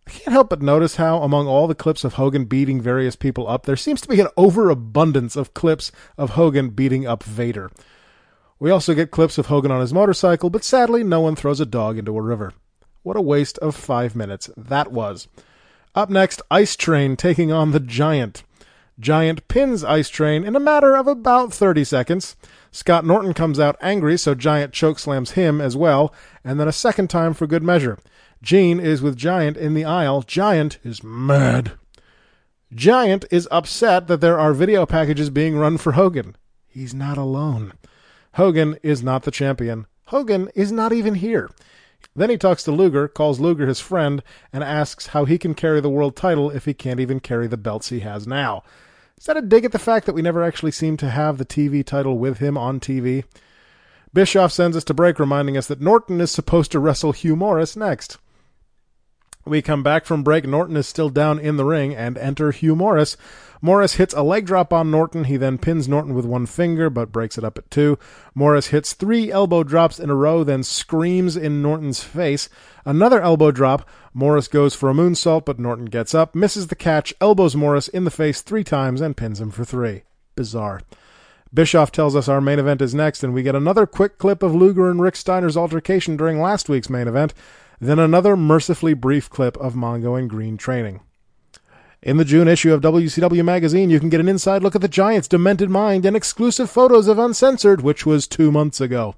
I 0.06 0.10
can't 0.10 0.32
help 0.32 0.50
but 0.50 0.62
notice 0.62 0.96
how, 0.96 1.22
among 1.22 1.48
all 1.48 1.66
the 1.66 1.74
clips 1.74 2.04
of 2.04 2.14
Hogan 2.14 2.44
beating 2.44 2.80
various 2.80 3.16
people 3.16 3.48
up, 3.48 3.66
there 3.66 3.76
seems 3.76 4.00
to 4.02 4.08
be 4.08 4.20
an 4.20 4.28
overabundance 4.36 5.34
of 5.34 5.54
clips 5.54 5.90
of 6.16 6.30
Hogan 6.30 6.70
beating 6.70 7.06
up 7.06 7.22
Vader. 7.24 7.70
We 8.58 8.70
also 8.70 8.94
get 8.94 9.10
clips 9.10 9.36
of 9.36 9.46
Hogan 9.46 9.70
on 9.70 9.80
his 9.80 9.92
motorcycle, 9.92 10.48
but 10.48 10.64
sadly, 10.64 11.02
no 11.02 11.20
one 11.20 11.36
throws 11.36 11.60
a 11.60 11.66
dog 11.66 11.98
into 11.98 12.16
a 12.16 12.22
river. 12.22 12.52
What 13.02 13.16
a 13.16 13.20
waste 13.20 13.58
of 13.58 13.76
five 13.76 14.16
minutes 14.16 14.48
that 14.56 14.92
was. 14.92 15.28
Up 15.94 16.08
next, 16.08 16.40
Ice 16.50 16.76
Train 16.76 17.16
taking 17.16 17.52
on 17.52 17.72
the 17.72 17.80
Giant. 17.80 18.44
Giant 18.98 19.46
pins 19.48 19.84
Ice 19.84 20.08
Train 20.08 20.44
in 20.44 20.56
a 20.56 20.60
matter 20.60 20.96
of 20.96 21.06
about 21.06 21.52
30 21.52 21.84
seconds. 21.84 22.36
Scott 22.70 23.04
Norton 23.04 23.34
comes 23.34 23.60
out 23.60 23.76
angry, 23.80 24.16
so 24.16 24.34
Giant 24.34 24.72
chokeslams 24.72 25.32
him 25.32 25.60
as 25.60 25.76
well, 25.76 26.14
and 26.42 26.58
then 26.58 26.68
a 26.68 26.72
second 26.72 27.08
time 27.08 27.34
for 27.34 27.46
good 27.46 27.62
measure. 27.62 27.98
Gene 28.42 28.78
is 28.78 29.02
with 29.02 29.16
Giant 29.16 29.56
in 29.56 29.74
the 29.74 29.84
aisle. 29.84 30.22
Giant 30.22 30.78
is 30.84 31.02
mad. 31.02 31.72
Giant 32.74 33.24
is 33.30 33.48
upset 33.50 34.06
that 34.08 34.20
there 34.20 34.38
are 34.38 34.52
video 34.52 34.86
packages 34.86 35.30
being 35.30 35.56
run 35.56 35.78
for 35.78 35.92
Hogan. 35.92 36.36
He's 36.66 36.92
not 36.92 37.16
alone. 37.16 37.72
Hogan 38.34 38.76
is 38.82 39.02
not 39.02 39.22
the 39.22 39.30
champion. 39.30 39.86
Hogan 40.06 40.50
is 40.54 40.70
not 40.70 40.92
even 40.92 41.14
here. 41.14 41.50
Then 42.14 42.30
he 42.30 42.36
talks 42.36 42.62
to 42.64 42.72
Luger, 42.72 43.08
calls 43.08 43.40
Luger 43.40 43.66
his 43.66 43.80
friend, 43.80 44.22
and 44.52 44.62
asks 44.62 45.08
how 45.08 45.24
he 45.24 45.38
can 45.38 45.54
carry 45.54 45.80
the 45.80 45.90
world 45.90 46.16
title 46.16 46.50
if 46.50 46.66
he 46.66 46.74
can't 46.74 47.00
even 47.00 47.20
carry 47.20 47.46
the 47.46 47.56
belts 47.56 47.88
he 47.88 48.00
has 48.00 48.26
now. 48.26 48.62
Is 49.18 49.24
that 49.26 49.36
a 49.36 49.42
dig 49.42 49.64
at 49.64 49.72
the 49.72 49.78
fact 49.78 50.06
that 50.06 50.14
we 50.14 50.22
never 50.22 50.42
actually 50.42 50.72
seem 50.72 50.96
to 50.98 51.10
have 51.10 51.38
the 51.38 51.46
TV 51.46 51.84
title 51.84 52.18
with 52.18 52.38
him 52.38 52.58
on 52.58 52.80
TV? 52.80 53.24
Bischoff 54.12 54.52
sends 54.52 54.76
us 54.76 54.84
to 54.84 54.94
break, 54.94 55.18
reminding 55.18 55.56
us 55.56 55.66
that 55.66 55.80
Norton 55.80 56.20
is 56.20 56.30
supposed 56.30 56.70
to 56.72 56.78
wrestle 56.78 57.12
Hugh 57.12 57.36
Morris 57.36 57.76
next. 57.76 58.18
We 59.46 59.62
come 59.62 59.84
back 59.84 60.04
from 60.06 60.24
break. 60.24 60.44
Norton 60.44 60.76
is 60.76 60.88
still 60.88 61.08
down 61.08 61.38
in 61.38 61.56
the 61.56 61.64
ring 61.64 61.94
and 61.94 62.18
enter 62.18 62.50
Hugh 62.50 62.74
Morris. 62.74 63.16
Morris 63.62 63.94
hits 63.94 64.12
a 64.12 64.22
leg 64.22 64.44
drop 64.44 64.72
on 64.72 64.90
Norton. 64.90 65.24
He 65.24 65.36
then 65.36 65.56
pins 65.56 65.88
Norton 65.88 66.14
with 66.14 66.24
one 66.24 66.46
finger, 66.46 66.90
but 66.90 67.12
breaks 67.12 67.38
it 67.38 67.44
up 67.44 67.56
at 67.56 67.70
two. 67.70 67.96
Morris 68.34 68.68
hits 68.68 68.92
three 68.92 69.30
elbow 69.30 69.62
drops 69.62 70.00
in 70.00 70.10
a 70.10 70.16
row, 70.16 70.42
then 70.42 70.64
screams 70.64 71.36
in 71.36 71.62
Norton's 71.62 72.02
face. 72.02 72.48
Another 72.84 73.20
elbow 73.20 73.52
drop. 73.52 73.88
Morris 74.12 74.48
goes 74.48 74.74
for 74.74 74.90
a 74.90 74.94
moonsault, 74.94 75.44
but 75.44 75.60
Norton 75.60 75.86
gets 75.86 76.12
up, 76.12 76.34
misses 76.34 76.66
the 76.66 76.74
catch, 76.74 77.14
elbows 77.20 77.54
Morris 77.54 77.86
in 77.86 78.02
the 78.02 78.10
face 78.10 78.42
three 78.42 78.64
times, 78.64 79.00
and 79.00 79.16
pins 79.16 79.40
him 79.40 79.52
for 79.52 79.64
three. 79.64 80.02
Bizarre. 80.34 80.80
Bischoff 81.54 81.92
tells 81.92 82.16
us 82.16 82.28
our 82.28 82.40
main 82.40 82.58
event 82.58 82.82
is 82.82 82.94
next, 82.94 83.22
and 83.22 83.32
we 83.32 83.44
get 83.44 83.54
another 83.54 83.86
quick 83.86 84.18
clip 84.18 84.42
of 84.42 84.54
Luger 84.54 84.90
and 84.90 85.00
Rick 85.00 85.14
Steiner's 85.14 85.56
altercation 85.56 86.16
during 86.16 86.40
last 86.40 86.68
week's 86.68 86.90
main 86.90 87.06
event, 87.06 87.32
then 87.80 87.98
another 87.98 88.36
mercifully 88.36 88.94
brief 88.94 89.28
clip 89.28 89.56
of 89.58 89.74
Mongo 89.74 90.18
and 90.18 90.30
Greene 90.30 90.56
training. 90.56 91.00
In 92.02 92.18
the 92.18 92.24
June 92.24 92.46
issue 92.46 92.72
of 92.72 92.82
WCW 92.82 93.44
Magazine, 93.44 93.90
you 93.90 93.98
can 93.98 94.08
get 94.08 94.20
an 94.20 94.28
inside 94.28 94.62
look 94.62 94.74
at 94.76 94.80
the 94.80 94.88
Giants' 94.88 95.28
demented 95.28 95.70
mind 95.70 96.06
and 96.06 96.16
exclusive 96.16 96.70
photos 96.70 97.08
of 97.08 97.18
Uncensored, 97.18 97.80
which 97.80 98.06
was 98.06 98.28
two 98.28 98.52
months 98.52 98.80
ago. 98.80 99.14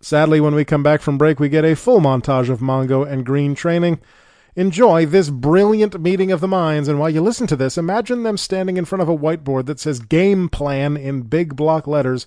Sadly, 0.00 0.40
when 0.40 0.54
we 0.54 0.64
come 0.64 0.82
back 0.82 1.00
from 1.00 1.16
break, 1.16 1.40
we 1.40 1.48
get 1.48 1.64
a 1.64 1.74
full 1.74 2.00
montage 2.00 2.50
of 2.50 2.60
Mongo 2.60 3.10
and 3.10 3.24
Greene 3.24 3.54
training. 3.54 4.00
Enjoy 4.54 5.04
this 5.04 5.30
brilliant 5.30 6.00
meeting 6.00 6.30
of 6.30 6.40
the 6.40 6.48
minds, 6.48 6.88
and 6.88 6.98
while 6.98 7.10
you 7.10 7.20
listen 7.20 7.46
to 7.46 7.56
this, 7.56 7.76
imagine 7.76 8.22
them 8.22 8.36
standing 8.36 8.76
in 8.76 8.84
front 8.84 9.02
of 9.02 9.08
a 9.08 9.16
whiteboard 9.16 9.66
that 9.66 9.80
says 9.80 9.98
Game 9.98 10.48
Plan 10.48 10.96
in 10.96 11.22
big 11.22 11.56
block 11.56 11.86
letters 11.86 12.26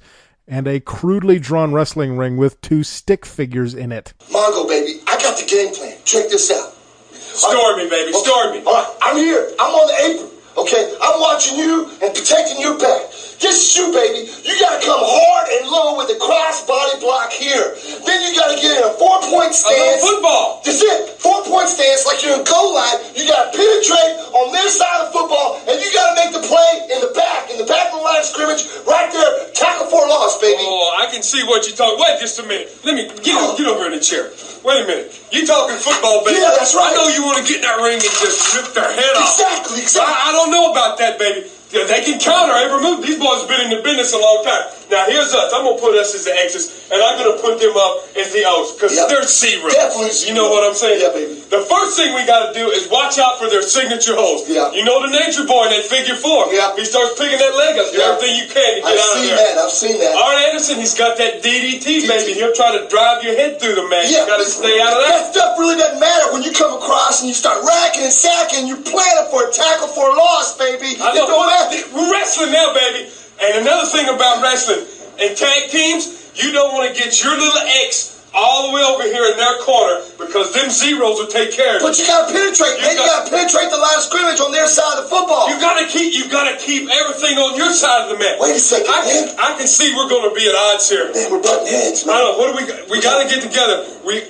and 0.49 0.67
a 0.67 0.79
crudely 0.79 1.39
drawn 1.39 1.71
wrestling 1.71 2.17
ring 2.17 2.35
with 2.35 2.59
two 2.59 2.83
stick 2.83 3.25
figures 3.25 3.73
in 3.73 3.91
it. 3.91 4.13
Mongo, 4.31 4.67
baby, 4.67 4.99
I 5.07 5.15
got 5.21 5.37
the 5.37 5.45
game 5.45 5.73
plan. 5.73 5.95
Check 6.03 6.29
this 6.29 6.51
out. 6.51 6.73
Story 7.13 7.83
me, 7.83 7.89
baby. 7.89 8.11
Story 8.11 8.59
me. 8.59 8.65
All 8.65 8.73
right, 8.73 8.97
I'm 9.03 9.15
here. 9.15 9.49
I'm 9.59 9.71
on 9.71 9.87
the 9.87 10.11
apron. 10.11 10.31
Okay, 10.57 10.97
I'm 11.01 11.21
watching 11.21 11.57
you 11.57 11.85
and 12.01 12.13
protecting 12.13 12.59
your 12.59 12.77
back. 12.77 13.11
This 13.39 13.71
shoe, 13.71 13.87
baby, 13.95 14.27
you 14.43 14.53
gotta 14.59 14.83
come 14.83 14.99
hard 14.99 15.47
and 15.47 15.63
low 15.71 15.95
with 15.95 16.11
the 16.11 16.19
cross 16.19 16.67
body 16.67 16.99
block 16.99 17.31
here. 17.31 17.71
Then 18.03 18.19
you 18.27 18.35
gotta 18.35 18.59
get 18.59 18.75
in 18.75 18.83
a 18.83 18.91
four 18.99 19.15
point 19.31 19.55
stance. 19.55 20.03
football. 20.03 20.59
That's 20.67 20.83
it. 20.83 21.15
Four 21.23 21.47
point 21.47 21.71
stance, 21.71 22.03
like 22.03 22.19
you're 22.19 22.35
in 22.35 22.43
goal 22.43 22.75
line. 22.75 22.99
You 23.15 23.23
gotta 23.31 23.55
penetrate 23.55 24.19
on 24.35 24.51
their 24.51 24.67
side 24.67 25.07
of 25.07 25.15
football, 25.15 25.55
and 25.71 25.79
you 25.79 25.87
gotta 25.95 26.19
make 26.19 26.35
the 26.35 26.43
play 26.43 26.71
in 26.91 26.99
the 26.99 27.15
back, 27.15 27.47
in 27.47 27.55
the 27.55 27.63
back 27.63 27.95
of 27.95 27.99
the 27.99 28.03
line 28.03 28.19
of 28.19 28.27
scrimmage, 28.27 28.67
right 28.83 29.07
there. 29.07 29.47
Tackle 29.55 29.87
for 29.87 30.03
loss, 30.03 30.35
baby. 30.43 30.59
Oh, 30.59 30.99
I 30.99 31.07
can 31.07 31.23
see 31.23 31.39
what 31.47 31.63
you're 31.63 31.79
talking. 31.79 31.95
Wait 31.95 32.19
just 32.19 32.39
a 32.39 32.43
minute. 32.43 32.67
Let 32.83 32.95
me 32.95 33.07
get, 33.23 33.39
get 33.55 33.67
over 33.71 33.87
in 33.87 33.95
the 33.95 34.03
chair. 34.03 34.35
Wait 34.67 34.83
a 34.83 34.87
minute. 34.87 35.15
You 35.31 35.47
talking 35.47 35.79
football, 35.79 36.27
baby? 36.27 36.43
Yeah, 36.43 36.51
that's 36.59 36.75
right. 36.75 36.91
I 36.91 36.95
know 36.95 37.07
you 37.07 37.23
want 37.23 37.39
to 37.39 37.47
get 37.47 37.63
in 37.63 37.67
that 37.67 37.79
ring 37.79 38.03
and 38.03 38.15
just 38.19 38.51
rip 38.51 38.75
their 38.75 38.91
head 38.91 39.15
off. 39.15 39.31
Exactly, 39.31 39.79
exactly. 39.79 40.11
I, 40.11 40.29
I 40.29 40.31
don't 40.35 40.51
know 40.51 40.71
about 40.75 40.99
that, 40.99 41.15
baby. 41.15 41.47
They 41.71 42.03
can 42.03 42.19
counter 42.19 42.53
every 42.55 42.81
move. 42.81 43.03
These 43.03 43.19
boys 43.19 43.41
have 43.41 43.49
been 43.49 43.61
in 43.61 43.69
the 43.69 43.81
business 43.83 44.13
a 44.13 44.17
long 44.19 44.43
time. 44.43 44.78
Now 44.89 45.05
here's 45.05 45.33
us. 45.33 45.53
I'm 45.53 45.63
gonna 45.65 45.77
put 45.77 45.93
us 45.95 46.13
as 46.15 46.25
the 46.25 46.33
X's, 46.33 46.73
and 46.91 46.97
I'm 47.01 47.17
gonna 47.21 47.37
put 47.37 47.59
them 47.61 47.77
up 47.77 48.09
as 48.17 48.33
the 48.33 48.43
O's 48.45 48.71
because 48.73 48.95
Yep. 48.97 49.07
they're 49.09 49.27
zero. 49.27 49.69
Definitely 49.69 50.27
You 50.27 50.33
know 50.33 50.49
what 50.49 50.63
I'm 50.63 50.73
saying? 50.73 51.01
Yeah, 51.01 51.09
baby. 51.13 51.37
The 51.49 51.61
first 51.65 51.95
thing 51.97 52.13
we 52.13 52.25
got 52.25 52.49
to 52.49 52.53
do 52.53 52.69
is 52.71 52.87
watch 52.89 53.17
out 53.17 53.37
for 53.37 53.47
their 53.49 53.61
signature 53.61 54.15
holds. 54.15 54.49
Yeah. 54.49 54.71
You 54.71 54.83
know 54.83 55.01
the 55.01 55.09
nature 55.13 55.43
boy 55.45 55.65
in 55.65 55.69
that 55.77 55.85
figure 55.85 56.15
four. 56.15 56.49
Yeah. 56.53 56.73
He 56.75 56.85
starts 56.85 57.13
picking 57.17 57.37
that 57.37 57.55
leg 57.55 57.77
up. 57.77 57.91
Do 57.91 57.97
Yeah. 57.97 58.09
everything 58.13 58.35
you 58.37 58.45
can 58.49 58.75
to 58.75 58.81
get 58.81 58.85
I've 58.85 58.97
out 58.99 59.13
of 59.13 59.21
seen 59.21 59.35
that. 59.35 59.57
I've 59.57 59.71
seen 59.71 59.99
that. 59.99 60.15
Arn 60.15 60.37
Anderson, 60.49 60.75
he's 60.79 60.93
got 60.93 61.17
that 61.17 61.41
DDT, 61.41 62.07
baby. 62.07 62.33
He'll 62.33 62.53
try 62.53 62.77
to 62.77 62.85
drive 62.89 63.23
your 63.23 63.35
head 63.35 63.59
through 63.61 63.75
the 63.75 63.83
mat. 63.83 64.09
you 64.09 64.17
got 64.25 64.37
to 64.37 64.45
stay 64.49 64.79
out 64.81 64.93
of 64.93 65.01
that. 65.05 65.09
That 65.09 65.33
stuff 65.33 65.57
really 65.59 65.75
doesn't 65.77 65.99
matter 65.99 66.33
when 66.33 66.41
you 66.43 66.51
come 66.51 66.73
across 66.73 67.19
and 67.21 67.27
you 67.29 67.35
start 67.35 67.63
racking 67.63 68.03
and 68.03 68.13
sacking. 68.13 68.67
You're 68.67 68.77
planning 68.81 69.29
for 69.29 69.47
a 69.47 69.51
tackle 69.51 69.87
for 69.87 70.09
a 70.09 70.13
loss, 70.13 70.57
baby. 70.57 70.97
I 71.01 71.11
It 71.11 71.15
know. 71.15 71.27
don't 71.27 71.37
What- 71.37 71.69
matter. 71.71 71.83
We're 71.93 72.11
wrestling 72.11 72.51
now, 72.51 72.73
baby. 72.73 73.09
And 73.41 73.61
another 73.63 73.87
thing 73.87 74.07
about 74.09 74.41
wrestling, 74.43 74.85
in 75.19 75.35
tag 75.35 75.69
teams, 75.69 76.31
you 76.35 76.51
don't 76.51 76.73
want 76.73 76.93
to 76.93 76.95
get 76.95 77.23
your 77.23 77.37
little 77.37 77.63
X 77.87 78.19
all 78.33 78.69
the 78.69 78.73
way 78.75 78.83
over 78.83 79.03
here 79.03 79.25
in 79.25 79.37
their 79.37 79.57
corner 79.65 80.05
because 80.19 80.53
them 80.53 80.69
zeros 80.69 81.17
will 81.17 81.27
take 81.27 81.51
care 81.51 81.77
of 81.77 81.81
it. 81.81 81.85
But 81.85 81.97
you. 81.97 82.05
gotta 82.05 82.31
penetrate. 82.31 82.77
You. 82.77 82.95
Got- 82.95 83.25
gotta 83.25 83.29
penetrate 83.29 83.69
the 83.71 83.77
line 83.77 83.97
of 83.97 84.03
scrimmage 84.03 84.39
on 84.39 84.51
their 84.51 84.67
side 84.67 84.99
of 84.99 85.03
the 85.05 85.09
football. 85.09 85.49
You 85.49 85.59
gotta 85.59 85.87
keep, 85.87 86.13
you 86.13 86.29
gotta 86.29 86.57
keep 86.57 86.89
everything 86.89 87.37
on 87.37 87.57
your 87.57 87.73
side 87.73 88.05
of 88.05 88.09
the 88.13 88.17
mat. 88.19 88.39
Wait 88.39 88.55
a 88.55 88.59
second, 88.59 88.91
I 88.91 89.01
can, 89.01 89.25
man. 89.25 89.35
I 89.39 89.57
can 89.57 89.67
see 89.67 89.95
we're 89.95 90.09
gonna 90.09 90.33
be 90.33 90.47
at 90.47 90.53
odds 90.53 90.89
here. 90.89 91.11
Man, 91.11 91.31
we're 91.31 91.41
butting 91.41 91.67
heads, 91.67 92.05
man. 92.05 92.15
I 92.15 92.19
don't 92.19 92.37
know. 92.37 92.39
What 92.39 92.53
do 92.53 92.65
we? 92.65 92.97
We 92.97 93.01
gotta 93.01 93.27
get 93.27 93.41
together. 93.41 93.85
We, 94.05 94.21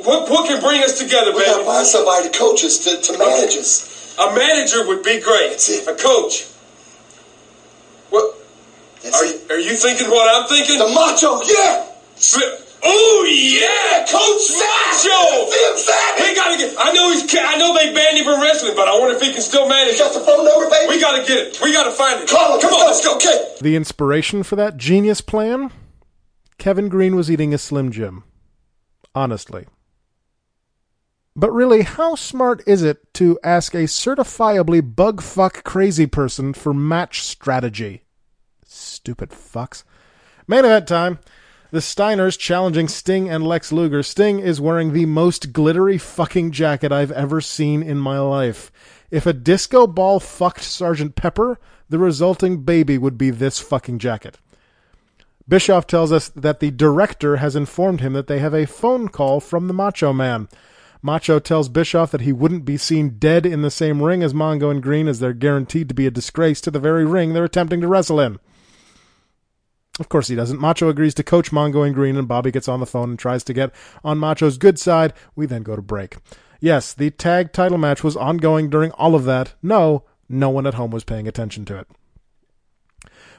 what, 0.00 0.30
what 0.30 0.48
can 0.48 0.60
bring 0.60 0.82
us 0.82 0.98
together, 0.98 1.32
We 1.34 1.44
gotta 1.44 1.64
find 1.64 1.86
somebody 1.86 2.28
to 2.28 2.38
coach 2.38 2.64
us, 2.64 2.78
to, 2.84 2.96
to 3.12 3.18
manage 3.18 3.56
us. 3.56 4.16
A 4.18 4.34
manager 4.34 4.86
would 4.86 5.02
be 5.02 5.20
great. 5.20 5.50
That's 5.50 5.68
it. 5.68 5.86
A 5.86 5.94
coach. 5.94 6.44
What? 8.08 8.41
That's 9.02 9.20
Are, 9.20 9.24
it. 9.26 9.50
are 9.50 9.58
you 9.60 9.76
thinking 9.76 10.10
what 10.10 10.26
I'm 10.30 10.48
thinking? 10.48 10.78
The 10.78 10.88
macho, 10.94 11.42
yeah. 11.42 11.86
Sli- 12.16 12.58
Oh 12.84 13.22
yeah, 13.30 14.02
Coach 14.10 14.50
Macho. 14.58 15.46
Them 15.46 15.78
Savage. 15.78 16.18
We 16.28 16.34
gotta 16.34 16.58
get. 16.58 16.74
I 16.76 16.92
know 16.92 17.12
he's. 17.12 17.22
I 17.32 17.56
know 17.56 17.72
they 17.78 17.94
banned 17.94 18.18
him 18.18 18.24
from 18.24 18.40
wrestling, 18.42 18.74
but 18.74 18.88
I 18.88 18.98
wonder 18.98 19.14
if 19.14 19.22
he 19.22 19.32
can 19.32 19.40
still 19.40 19.68
manage. 19.68 19.98
Got 20.00 20.12
the 20.14 20.18
phone 20.20 20.44
number, 20.44 20.68
baby? 20.68 20.88
We 20.88 21.00
gotta 21.00 21.22
get 21.22 21.38
it. 21.46 21.60
We 21.62 21.72
gotta 21.72 21.92
find 21.92 22.20
it. 22.20 22.28
Call 22.28 22.54
him. 22.54 22.60
Come 22.60 22.74
on, 22.74 22.86
let's 22.86 23.04
go. 23.06 23.14
Okay. 23.14 23.54
The 23.60 23.76
inspiration 23.76 24.42
for 24.42 24.56
that 24.56 24.78
genius 24.78 25.20
plan? 25.20 25.70
Kevin 26.58 26.88
Greene 26.88 27.14
was 27.14 27.30
eating 27.30 27.54
a 27.54 27.58
Slim 27.58 27.92
Jim. 27.92 28.24
Honestly. 29.14 29.66
But 31.36 31.52
really, 31.52 31.82
how 31.82 32.16
smart 32.16 32.62
is 32.66 32.82
it 32.82 33.14
to 33.14 33.38
ask 33.44 33.74
a 33.74 33.84
certifiably 33.84 34.82
bug 34.94 35.22
fuck 35.22 35.62
crazy 35.62 36.06
person 36.06 36.52
for 36.52 36.74
match 36.74 37.22
strategy? 37.22 38.02
Stupid 38.74 39.30
fucks. 39.30 39.84
Main 40.46 40.64
event 40.64 40.88
time. 40.88 41.18
The 41.72 41.80
Steiners 41.80 42.38
challenging 42.38 42.88
Sting 42.88 43.28
and 43.28 43.46
Lex 43.46 43.70
Luger. 43.70 44.02
Sting 44.02 44.38
is 44.38 44.62
wearing 44.62 44.92
the 44.92 45.06
most 45.06 45.52
glittery 45.52 45.98
fucking 45.98 46.52
jacket 46.52 46.90
I've 46.90 47.12
ever 47.12 47.42
seen 47.42 47.82
in 47.82 47.98
my 47.98 48.18
life. 48.18 48.72
If 49.10 49.26
a 49.26 49.34
disco 49.34 49.86
ball 49.86 50.20
fucked 50.20 50.62
Sergeant 50.62 51.16
Pepper, 51.16 51.58
the 51.90 51.98
resulting 51.98 52.62
baby 52.62 52.96
would 52.96 53.18
be 53.18 53.28
this 53.28 53.60
fucking 53.60 53.98
jacket. 53.98 54.38
Bischoff 55.46 55.86
tells 55.86 56.10
us 56.10 56.30
that 56.30 56.60
the 56.60 56.70
director 56.70 57.36
has 57.36 57.54
informed 57.54 58.00
him 58.00 58.14
that 58.14 58.26
they 58.26 58.38
have 58.38 58.54
a 58.54 58.66
phone 58.66 59.08
call 59.08 59.40
from 59.40 59.68
the 59.68 59.74
Macho 59.74 60.14
Man. 60.14 60.48
Macho 61.02 61.38
tells 61.38 61.68
Bischoff 61.68 62.10
that 62.10 62.22
he 62.22 62.32
wouldn't 62.32 62.64
be 62.64 62.78
seen 62.78 63.18
dead 63.18 63.44
in 63.44 63.60
the 63.60 63.70
same 63.70 64.02
ring 64.02 64.22
as 64.22 64.32
Mongo 64.32 64.70
and 64.70 64.82
Greene 64.82 65.08
as 65.08 65.18
they're 65.18 65.34
guaranteed 65.34 65.88
to 65.88 65.94
be 65.94 66.06
a 66.06 66.10
disgrace 66.10 66.60
to 66.62 66.70
the 66.70 66.80
very 66.80 67.04
ring 67.04 67.32
they're 67.32 67.44
attempting 67.44 67.82
to 67.82 67.88
wrestle 67.88 68.20
in. 68.20 68.38
Of 70.00 70.08
course 70.08 70.28
he 70.28 70.34
doesn't. 70.34 70.60
Macho 70.60 70.88
agrees 70.88 71.14
to 71.14 71.22
coach 71.22 71.50
Mongo 71.50 71.84
and 71.84 71.94
Greene, 71.94 72.16
and 72.16 72.26
Bobby 72.26 72.50
gets 72.50 72.68
on 72.68 72.80
the 72.80 72.86
phone 72.86 73.10
and 73.10 73.18
tries 73.18 73.44
to 73.44 73.52
get 73.52 73.74
on 74.02 74.18
Macho's 74.18 74.56
good 74.56 74.78
side. 74.78 75.12
We 75.36 75.46
then 75.46 75.62
go 75.62 75.76
to 75.76 75.82
break. 75.82 76.16
Yes, 76.60 76.94
the 76.94 77.10
tag 77.10 77.52
title 77.52 77.78
match 77.78 78.02
was 78.02 78.16
ongoing 78.16 78.70
during 78.70 78.92
all 78.92 79.14
of 79.14 79.24
that. 79.24 79.54
No, 79.62 80.04
no 80.28 80.48
one 80.48 80.66
at 80.66 80.74
home 80.74 80.92
was 80.92 81.04
paying 81.04 81.28
attention 81.28 81.64
to 81.66 81.78
it. 81.78 81.88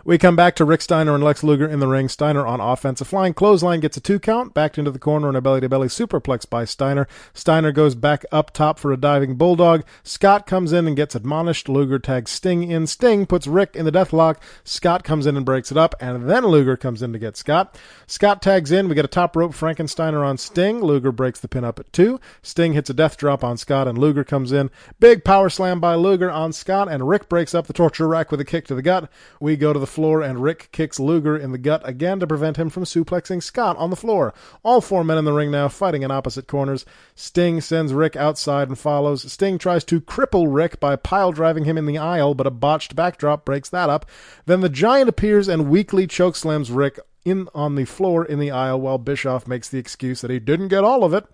We 0.05 0.17
come 0.17 0.35
back 0.35 0.57
to 0.57 0.65
Rick 0.65 0.81
Steiner 0.81 1.15
and 1.15 1.23
Lex 1.23 1.45
Luger 1.45 1.65
in 1.65 1.79
the 1.79 1.87
ring. 1.87 2.09
Steiner 2.09 2.45
on 2.45 2.59
offense. 2.59 2.99
A 2.99 3.05
flying 3.05 3.33
clothesline 3.33 3.79
gets 3.79 3.95
a 3.95 4.01
two 4.01 4.19
count, 4.19 4.53
backed 4.53 4.77
into 4.77 4.91
the 4.91 4.99
corner 4.99 5.29
and 5.29 5.37
a 5.37 5.41
belly 5.41 5.61
to 5.61 5.69
belly 5.69 5.87
superplex 5.87 6.49
by 6.49 6.65
Steiner. 6.65 7.07
Steiner 7.33 7.71
goes 7.71 7.95
back 7.95 8.25
up 8.29 8.51
top 8.51 8.79
for 8.79 8.91
a 8.91 8.97
diving 8.97 9.35
bulldog. 9.35 9.85
Scott 10.03 10.45
comes 10.45 10.73
in 10.73 10.87
and 10.87 10.97
gets 10.97 11.15
admonished. 11.15 11.69
Luger 11.69 11.99
tags 11.99 12.31
Sting 12.31 12.69
in. 12.69 12.85
Sting 12.85 13.25
puts 13.25 13.47
Rick 13.47 13.77
in 13.77 13.85
the 13.85 13.93
deathlock. 13.93 14.41
Scott 14.65 15.05
comes 15.05 15.25
in 15.25 15.37
and 15.37 15.45
breaks 15.45 15.71
it 15.71 15.77
up, 15.77 15.95
and 16.01 16.29
then 16.29 16.47
Luger 16.47 16.75
comes 16.75 17.01
in 17.01 17.13
to 17.13 17.19
get 17.19 17.37
Scott. 17.37 17.79
Scott 18.05 18.41
tags 18.41 18.73
in. 18.73 18.89
We 18.89 18.95
get 18.95 19.05
a 19.05 19.07
top 19.07 19.37
rope 19.37 19.53
Frankensteiner 19.53 20.25
on 20.25 20.37
Sting. 20.37 20.81
Luger 20.81 21.13
breaks 21.13 21.39
the 21.39 21.47
pin 21.47 21.63
up 21.63 21.79
at 21.79 21.93
two. 21.93 22.19
Sting 22.41 22.73
hits 22.73 22.89
a 22.89 22.93
death 22.93 23.15
drop 23.15 23.41
on 23.41 23.55
Scott, 23.55 23.87
and 23.87 23.97
Luger 23.97 24.25
comes 24.25 24.51
in. 24.51 24.69
Big 24.99 25.23
power 25.23 25.49
slam 25.49 25.79
by 25.79 25.95
Luger 25.95 26.29
on 26.29 26.51
Scott, 26.51 26.89
and 26.89 27.07
Rick 27.07 27.29
breaks 27.29 27.55
up 27.55 27.67
the 27.67 27.73
torture 27.73 28.09
rack 28.09 28.31
with 28.31 28.41
a 28.41 28.45
kick 28.45 28.67
to 28.67 28.75
the 28.75 28.81
gut. 28.81 29.09
We 29.39 29.55
go 29.55 29.71
to 29.71 29.79
the 29.79 29.92
floor, 29.93 30.21
and 30.21 30.43
Rick 30.43 30.69
kicks 30.71 30.99
Luger 30.99 31.37
in 31.37 31.51
the 31.51 31.57
gut 31.57 31.81
again 31.85 32.19
to 32.19 32.27
prevent 32.27 32.57
him 32.57 32.69
from 32.69 32.83
suplexing 32.83 33.41
Scott 33.41 33.77
on 33.77 33.89
the 33.89 33.95
floor. 33.95 34.33
All 34.63 34.81
four 34.81 35.03
men 35.03 35.17
in 35.17 35.25
the 35.25 35.31
ring 35.31 35.51
now 35.51 35.67
fighting 35.67 36.03
in 36.03 36.11
opposite 36.11 36.47
corners. 36.47 36.85
Sting 37.15 37.61
sends 37.61 37.93
Rick 37.93 38.15
outside 38.15 38.67
and 38.67 38.77
follows. 38.77 39.31
Sting 39.31 39.57
tries 39.57 39.83
to 39.85 40.01
cripple 40.01 40.47
Rick 40.53 40.79
by 40.79 40.95
pile 40.95 41.31
driving 41.31 41.65
him 41.65 41.77
in 41.77 41.85
the 41.85 41.97
aisle, 41.97 42.33
but 42.33 42.47
a 42.47 42.51
botched 42.51 42.95
backdrop 42.95 43.45
breaks 43.45 43.69
that 43.69 43.89
up. 43.89 44.05
Then 44.45 44.61
the 44.61 44.69
giant 44.69 45.09
appears 45.09 45.47
and 45.47 45.69
weakly 45.69 46.07
chokeslams 46.07 46.75
Rick 46.75 46.99
in 47.23 47.47
on 47.55 47.75
the 47.75 47.85
floor 47.85 48.25
in 48.25 48.39
the 48.39 48.51
aisle 48.51 48.81
while 48.81 48.97
Bischoff 48.97 49.47
makes 49.47 49.69
the 49.69 49.77
excuse 49.77 50.21
that 50.21 50.31
he 50.31 50.39
didn't 50.39 50.67
get 50.67 50.83
all 50.83 51.03
of 51.03 51.13
it. 51.13 51.25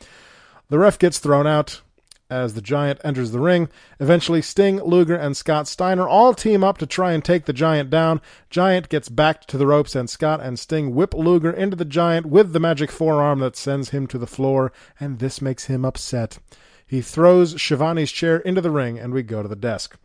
The 0.70 0.78
ref 0.78 1.00
gets 1.00 1.18
thrown 1.18 1.48
out 1.48 1.82
as 2.30 2.54
the 2.54 2.62
Giant 2.62 3.00
enters 3.04 3.32
the 3.32 3.40
ring. 3.40 3.70
Eventually, 4.00 4.42
Sting, 4.42 4.82
Luger, 4.82 5.16
and 5.16 5.36
Scott 5.36 5.68
Steiner 5.68 6.08
all 6.08 6.34
team 6.34 6.64
up 6.64 6.78
to 6.78 6.86
try 6.86 7.14
and 7.14 7.24
take 7.24 7.46
the 7.46 7.54
Giant 7.54 7.90
down. 7.90 8.22
Giant 8.50 8.90
gets 8.90 9.10
backed 9.10 9.48
to 9.50 9.58
the 9.58 9.68
ropes, 9.68 9.96
and 9.96 10.10
Scott 10.10 10.40
and 10.42 10.60
Sting 10.60 10.94
whip 10.94 11.14
Luger 11.14 11.52
into 11.52 11.76
the 11.76 11.86
Giant 11.86 12.26
with 12.26 12.54
the 12.54 12.60
magic 12.60 12.92
forearm 12.92 13.40
that 13.40 13.56
sends 13.56 13.90
him 13.90 14.08
to 14.08 14.18
the 14.18 14.28
floor, 14.28 14.72
and 15.00 15.20
this 15.20 15.42
makes 15.42 15.66
him 15.66 15.84
upset. 15.84 16.40
He 16.86 17.02
throws 17.02 17.54
Schiavone's 17.60 18.12
chair 18.12 18.38
into 18.38 18.62
the 18.62 18.72
ring, 18.72 18.98
and 18.98 19.14
we 19.14 19.24
go 19.24 19.42
to 19.42 19.48
the 19.48 19.56
desk. 19.56 19.98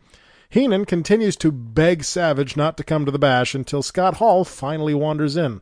Heenan 0.49 0.85
continues 0.85 1.35
to 1.37 1.51
beg 1.51 2.03
Savage 2.03 2.55
not 2.55 2.77
to 2.77 2.83
come 2.83 3.05
to 3.05 3.11
the 3.11 3.19
bash 3.19 3.55
until 3.55 3.81
Scott 3.81 4.15
Hall 4.15 4.45
finally 4.45 4.93
wanders 4.93 5.35
in. 5.35 5.61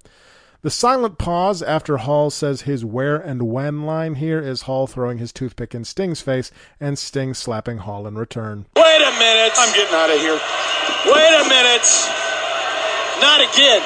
The 0.63 0.71
silent 0.71 1.17
pause 1.17 1.61
after 1.61 1.97
Hall 1.97 2.29
says 2.29 2.61
his 2.61 2.85
where 2.85 3.17
and 3.17 3.51
when 3.51 3.83
line 3.83 4.15
here 4.15 4.39
is 4.39 4.61
Hall 4.61 4.87
throwing 4.87 5.17
his 5.17 5.33
toothpick 5.33 5.75
in 5.75 5.83
Sting's 5.83 6.21
face 6.21 6.51
and 6.79 6.97
Sting 6.97 7.33
slapping 7.33 7.79
Hall 7.79 8.07
in 8.07 8.15
return. 8.15 8.65
Wait 8.77 9.01
a 9.03 9.11
minute. 9.19 9.51
I'm 9.59 9.75
getting 9.75 9.93
out 9.93 10.09
of 10.09 10.15
here. 10.23 10.39
Wait 11.03 11.33
a 11.35 11.43
minute. 11.51 11.83
Not 13.19 13.43
again. 13.43 13.83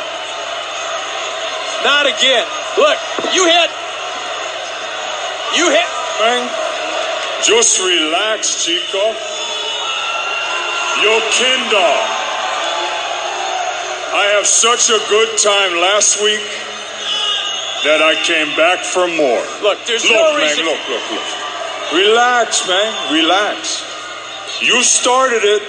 Not 1.82 2.06
again. 2.06 2.46
Look, 2.78 3.00
you 3.34 3.42
hit. 3.50 3.70
You 5.58 5.74
hit. 5.74 5.90
Man, 6.22 6.46
just 7.44 7.82
relax, 7.82 8.64
Chico. 8.64 9.18
Yo, 11.02 11.20
Kindo. 11.34 12.17
I 14.18 14.34
have 14.34 14.48
such 14.48 14.90
a 14.90 14.98
good 15.14 15.38
time 15.38 15.78
last 15.78 16.18
week 16.26 16.42
that 17.86 18.02
I 18.02 18.18
came 18.26 18.50
back 18.58 18.82
for 18.82 19.06
more. 19.06 19.46
Look, 19.62 19.78
there's 19.86 20.02
look, 20.10 20.18
no 20.18 20.34
man, 20.34 20.42
reason. 20.42 20.66
look, 20.66 20.82
look, 20.90 21.06
look. 21.14 21.28
Relax, 21.94 22.66
man. 22.66 22.90
Relax. 23.14 23.86
You 24.58 24.82
started 24.82 25.46
it. 25.46 25.62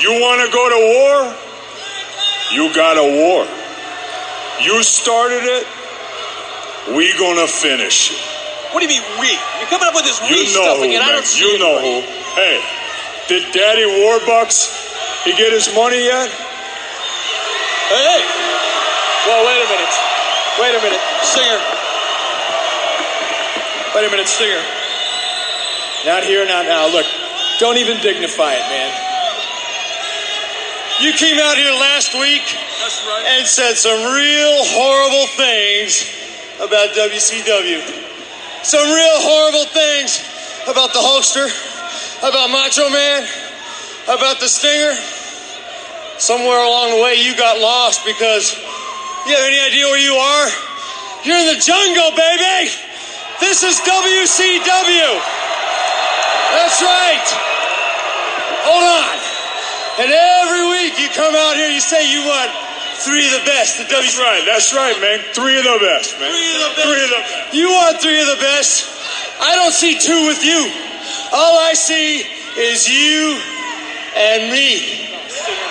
You 0.00 0.16
want 0.16 0.40
to 0.40 0.48
go 0.48 0.64
to 0.72 0.80
war? 0.80 1.16
You 2.56 2.72
got 2.72 2.96
a 2.96 3.04
war. 3.04 3.44
You 4.64 4.80
started 4.80 5.44
it. 5.44 5.68
We 6.96 7.12
gonna 7.20 7.44
finish 7.46 8.16
it. 8.16 8.22
What 8.72 8.80
do 8.80 8.88
you 8.88 8.96
mean 8.96 9.04
we? 9.20 9.28
You're 9.60 9.68
coming 9.68 9.84
up 9.84 9.94
with 9.94 10.08
this 10.08 10.16
You 10.24 10.40
we 10.40 10.48
know 10.56 10.64
stuff 10.64 10.78
who, 10.80 10.88
again. 10.88 11.02
I 11.04 11.12
don't 11.12 11.26
see 11.28 11.44
You 11.44 11.58
know 11.60 11.76
anybody. 11.76 12.00
who. 12.00 12.32
Hey, 12.32 12.56
did 13.28 13.52
Daddy 13.52 13.84
Warbucks 13.84 14.72
he 15.28 15.36
get 15.36 15.52
his 15.52 15.68
money 15.76 16.00
yet? 16.00 16.32
Hey! 17.88 18.20
Well, 19.24 19.48
wait 19.48 19.64
a 19.64 19.68
minute. 19.72 19.94
Wait 20.60 20.74
a 20.76 20.82
minute. 20.84 21.00
Stinger. 21.24 21.60
Wait 23.94 24.04
a 24.04 24.10
minute, 24.10 24.28
Stinger. 24.28 24.60
Not 26.04 26.22
here, 26.22 26.44
not 26.44 26.66
now. 26.66 26.92
Look, 26.92 27.06
don't 27.58 27.78
even 27.78 27.96
dignify 28.02 28.52
it, 28.52 28.66
man. 28.68 28.92
You 31.00 31.12
came 31.14 31.38
out 31.38 31.56
here 31.56 31.72
last 31.72 32.12
week 32.12 32.42
and 33.26 33.46
said 33.46 33.74
some 33.76 34.12
real 34.12 34.64
horrible 34.68 35.26
things 35.40 36.04
about 36.60 36.90
WCW. 36.92 37.80
Some 38.64 38.84
real 38.84 39.18
horrible 39.24 39.64
things 39.64 40.20
about 40.68 40.92
the 40.92 40.98
Hulkster, 40.98 41.48
about 42.18 42.50
Macho 42.50 42.90
Man, 42.90 43.26
about 44.08 44.40
the 44.40 44.48
Stinger. 44.48 45.17
Somewhere 46.18 46.58
along 46.58 46.98
the 46.98 47.02
way, 47.02 47.14
you 47.14 47.38
got 47.38 47.62
lost 47.62 48.04
because 48.04 48.58
you 49.26 49.32
have 49.38 49.46
any 49.46 49.62
idea 49.62 49.86
where 49.86 50.02
you 50.02 50.18
are? 50.18 50.48
You're 51.22 51.38
in 51.38 51.54
the 51.54 51.62
jungle, 51.62 52.10
baby! 52.18 52.74
This 53.38 53.62
is 53.62 53.78
WCW! 53.86 55.10
That's 56.58 56.82
right! 56.82 57.26
Hold 58.66 58.82
on! 58.82 59.18
And 60.02 60.10
every 60.10 60.66
week 60.74 60.98
you 60.98 61.06
come 61.14 61.34
out 61.38 61.54
here, 61.54 61.70
you 61.70 61.80
say 61.80 62.10
you 62.10 62.26
want 62.26 62.50
three 62.98 63.26
of 63.26 63.32
the 63.38 63.46
best. 63.46 63.78
The 63.78 63.86
That's 63.86 64.18
right. 64.18 64.42
That's 64.44 64.74
right, 64.74 64.98
man. 65.00 65.22
Three 65.32 65.58
of 65.58 65.64
the 65.64 65.78
best, 65.78 66.18
man. 66.18 66.30
Three 66.30 66.50
of 66.50 66.58
the 66.58 66.74
best. 66.74 66.86
Three 66.86 67.02
of 67.02 67.10
the 67.10 67.22
best. 67.22 67.54
You 67.54 67.66
want 67.70 68.00
three 68.02 68.20
of 68.20 68.26
the 68.26 68.42
best. 68.42 68.90
I 69.40 69.54
don't 69.54 69.72
see 69.72 69.98
two 69.98 70.26
with 70.26 70.42
you. 70.44 70.66
All 71.32 71.58
I 71.58 71.74
see 71.74 72.26
is 72.58 72.88
you 72.90 73.38
and 74.18 74.50
me. 74.50 75.07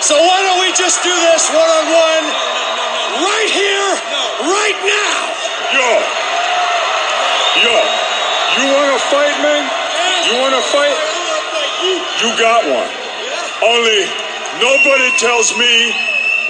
So 0.00 0.14
why 0.14 0.38
don't 0.46 0.60
we 0.62 0.70
just 0.78 1.02
do 1.02 1.10
this 1.10 1.50
one 1.50 1.58
on 1.58 1.86
one 1.90 2.24
right 3.18 3.50
here, 3.50 3.90
right 4.46 4.78
now? 4.86 5.14
Yo. 5.74 5.90
Yo. 7.66 7.76
You 8.58 8.64
want 8.74 8.90
to 8.94 9.00
fight, 9.10 9.36
man? 9.42 9.64
You 10.30 10.40
want 10.40 10.54
to 10.54 10.62
fight? 10.70 10.96
You 12.22 12.30
got 12.38 12.62
one. 12.62 12.90
Only 13.62 14.06
nobody 14.62 15.10
tells 15.18 15.56
me 15.58 15.92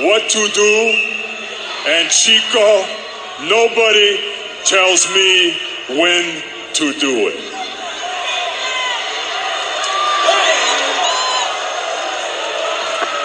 what 0.04 0.28
to 0.28 0.48
do. 0.52 1.08
And 1.88 2.10
Chico, 2.10 2.84
nobody 3.48 4.20
tells 4.64 5.08
me 5.14 5.56
when 5.88 6.42
to 6.74 6.92
do 7.00 7.28
it. 7.28 7.58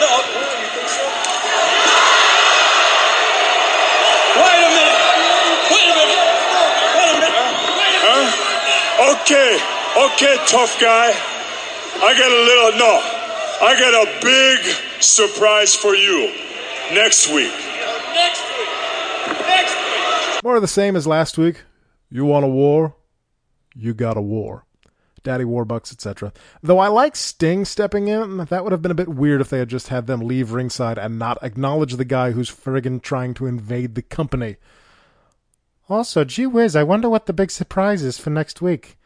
No, 0.03 0.19
you 0.19 0.67
think 0.75 0.89
so? 0.89 1.03
Wait 4.35 4.59
a 4.59 4.71
minute. 4.73 4.99
Wait 5.71 5.87
a 5.87 5.95
minute. 5.95 6.21
Wait 6.91 7.07
a 7.07 7.17
minute. 7.23 7.35
Wait 7.79 7.93
a 7.93 8.03
Huh? 8.03 9.12
Okay, 9.23 9.55
okay, 9.55 10.35
tough 10.47 10.77
guy. 10.81 11.07
I 11.07 12.13
got 12.19 12.29
a 12.29 12.41
little, 12.43 12.77
no, 12.77 12.99
I 13.61 13.79
got 13.79 13.93
a 13.93 14.21
big 14.21 15.01
surprise 15.01 15.73
for 15.73 15.95
you 15.95 16.27
next 16.93 17.29
week. 17.29 17.53
Next 18.13 18.43
week. 18.57 19.47
Next 19.47 19.75
week. 19.75 20.43
More 20.43 20.57
of 20.57 20.61
the 20.61 20.67
same 20.67 20.97
as 20.97 21.07
last 21.07 21.37
week. 21.37 21.61
You 22.09 22.25
want 22.25 22.43
a 22.43 22.49
war? 22.49 22.97
You 23.73 23.93
got 23.93 24.17
a 24.17 24.21
war. 24.21 24.65
Daddy 25.23 25.45
Warbucks, 25.45 25.93
etc. 25.93 26.33
Though 26.61 26.79
I 26.79 26.89
like 26.89 27.15
Sting 27.15 27.63
stepping 27.63 28.09
in, 28.09 28.39
that 28.49 28.63
would 28.65 28.73
have 28.73 28.81
been 28.81 28.91
a 28.91 28.95
bit 28.95 29.07
weird 29.07 29.39
if 29.39 29.49
they 29.49 29.59
had 29.59 29.69
just 29.69 29.87
had 29.87 30.05
them 30.05 30.19
leave 30.19 30.51
ringside 30.51 30.97
and 30.97 31.17
not 31.17 31.41
acknowledge 31.41 31.95
the 31.95 32.03
guy 32.03 32.31
who's 32.31 32.51
friggin' 32.51 33.01
trying 33.01 33.33
to 33.35 33.45
invade 33.45 33.95
the 33.95 34.01
company. 34.01 34.57
Also, 35.87 36.25
gee 36.25 36.45
whiz, 36.45 36.75
I 36.75 36.83
wonder 36.83 37.09
what 37.09 37.25
the 37.25 37.31
big 37.31 37.51
surprise 37.51 38.03
is 38.03 38.17
for 38.17 38.29
next 38.29 38.61
week. 38.61 38.97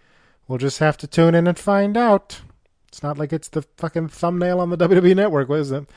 We'll 0.48 0.58
just 0.58 0.80
have 0.80 0.98
to 0.98 1.08
tune 1.08 1.36
in 1.36 1.48
and 1.48 1.58
find 1.58 1.98
out. 1.98 2.42
It's 2.88 3.04
not 3.04 3.18
like 3.18 3.34
it's 3.34 3.50
the 3.50 3.64
fucking 3.78 4.10
thumbnail 4.10 4.60
on 4.60 4.70
the 4.70 4.78
WWE 4.88 5.16
network, 5.16 5.50
what 5.50 5.60
is 5.60 5.72
it? 5.72 5.88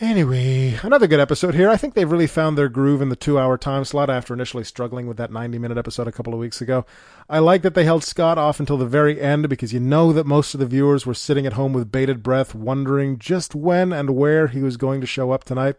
Anyway, 0.00 0.76
another 0.82 1.06
good 1.06 1.20
episode 1.20 1.54
here. 1.54 1.70
I 1.70 1.76
think 1.76 1.94
they've 1.94 2.10
really 2.10 2.26
found 2.26 2.58
their 2.58 2.68
groove 2.68 3.00
in 3.00 3.10
the 3.10 3.16
two 3.16 3.38
hour 3.38 3.56
time 3.56 3.84
slot 3.84 4.10
after 4.10 4.34
initially 4.34 4.64
struggling 4.64 5.06
with 5.06 5.16
that 5.18 5.30
90 5.30 5.56
minute 5.60 5.78
episode 5.78 6.08
a 6.08 6.12
couple 6.12 6.34
of 6.34 6.40
weeks 6.40 6.60
ago. 6.60 6.84
I 7.28 7.38
like 7.38 7.62
that 7.62 7.74
they 7.74 7.84
held 7.84 8.02
Scott 8.02 8.36
off 8.36 8.58
until 8.58 8.76
the 8.76 8.86
very 8.86 9.20
end 9.20 9.48
because 9.48 9.72
you 9.72 9.78
know 9.78 10.12
that 10.12 10.26
most 10.26 10.52
of 10.52 10.58
the 10.58 10.66
viewers 10.66 11.06
were 11.06 11.14
sitting 11.14 11.46
at 11.46 11.52
home 11.52 11.72
with 11.72 11.92
bated 11.92 12.24
breath, 12.24 12.56
wondering 12.56 13.20
just 13.20 13.54
when 13.54 13.92
and 13.92 14.16
where 14.16 14.48
he 14.48 14.62
was 14.62 14.76
going 14.76 15.00
to 15.00 15.06
show 15.06 15.30
up 15.30 15.44
tonight. 15.44 15.76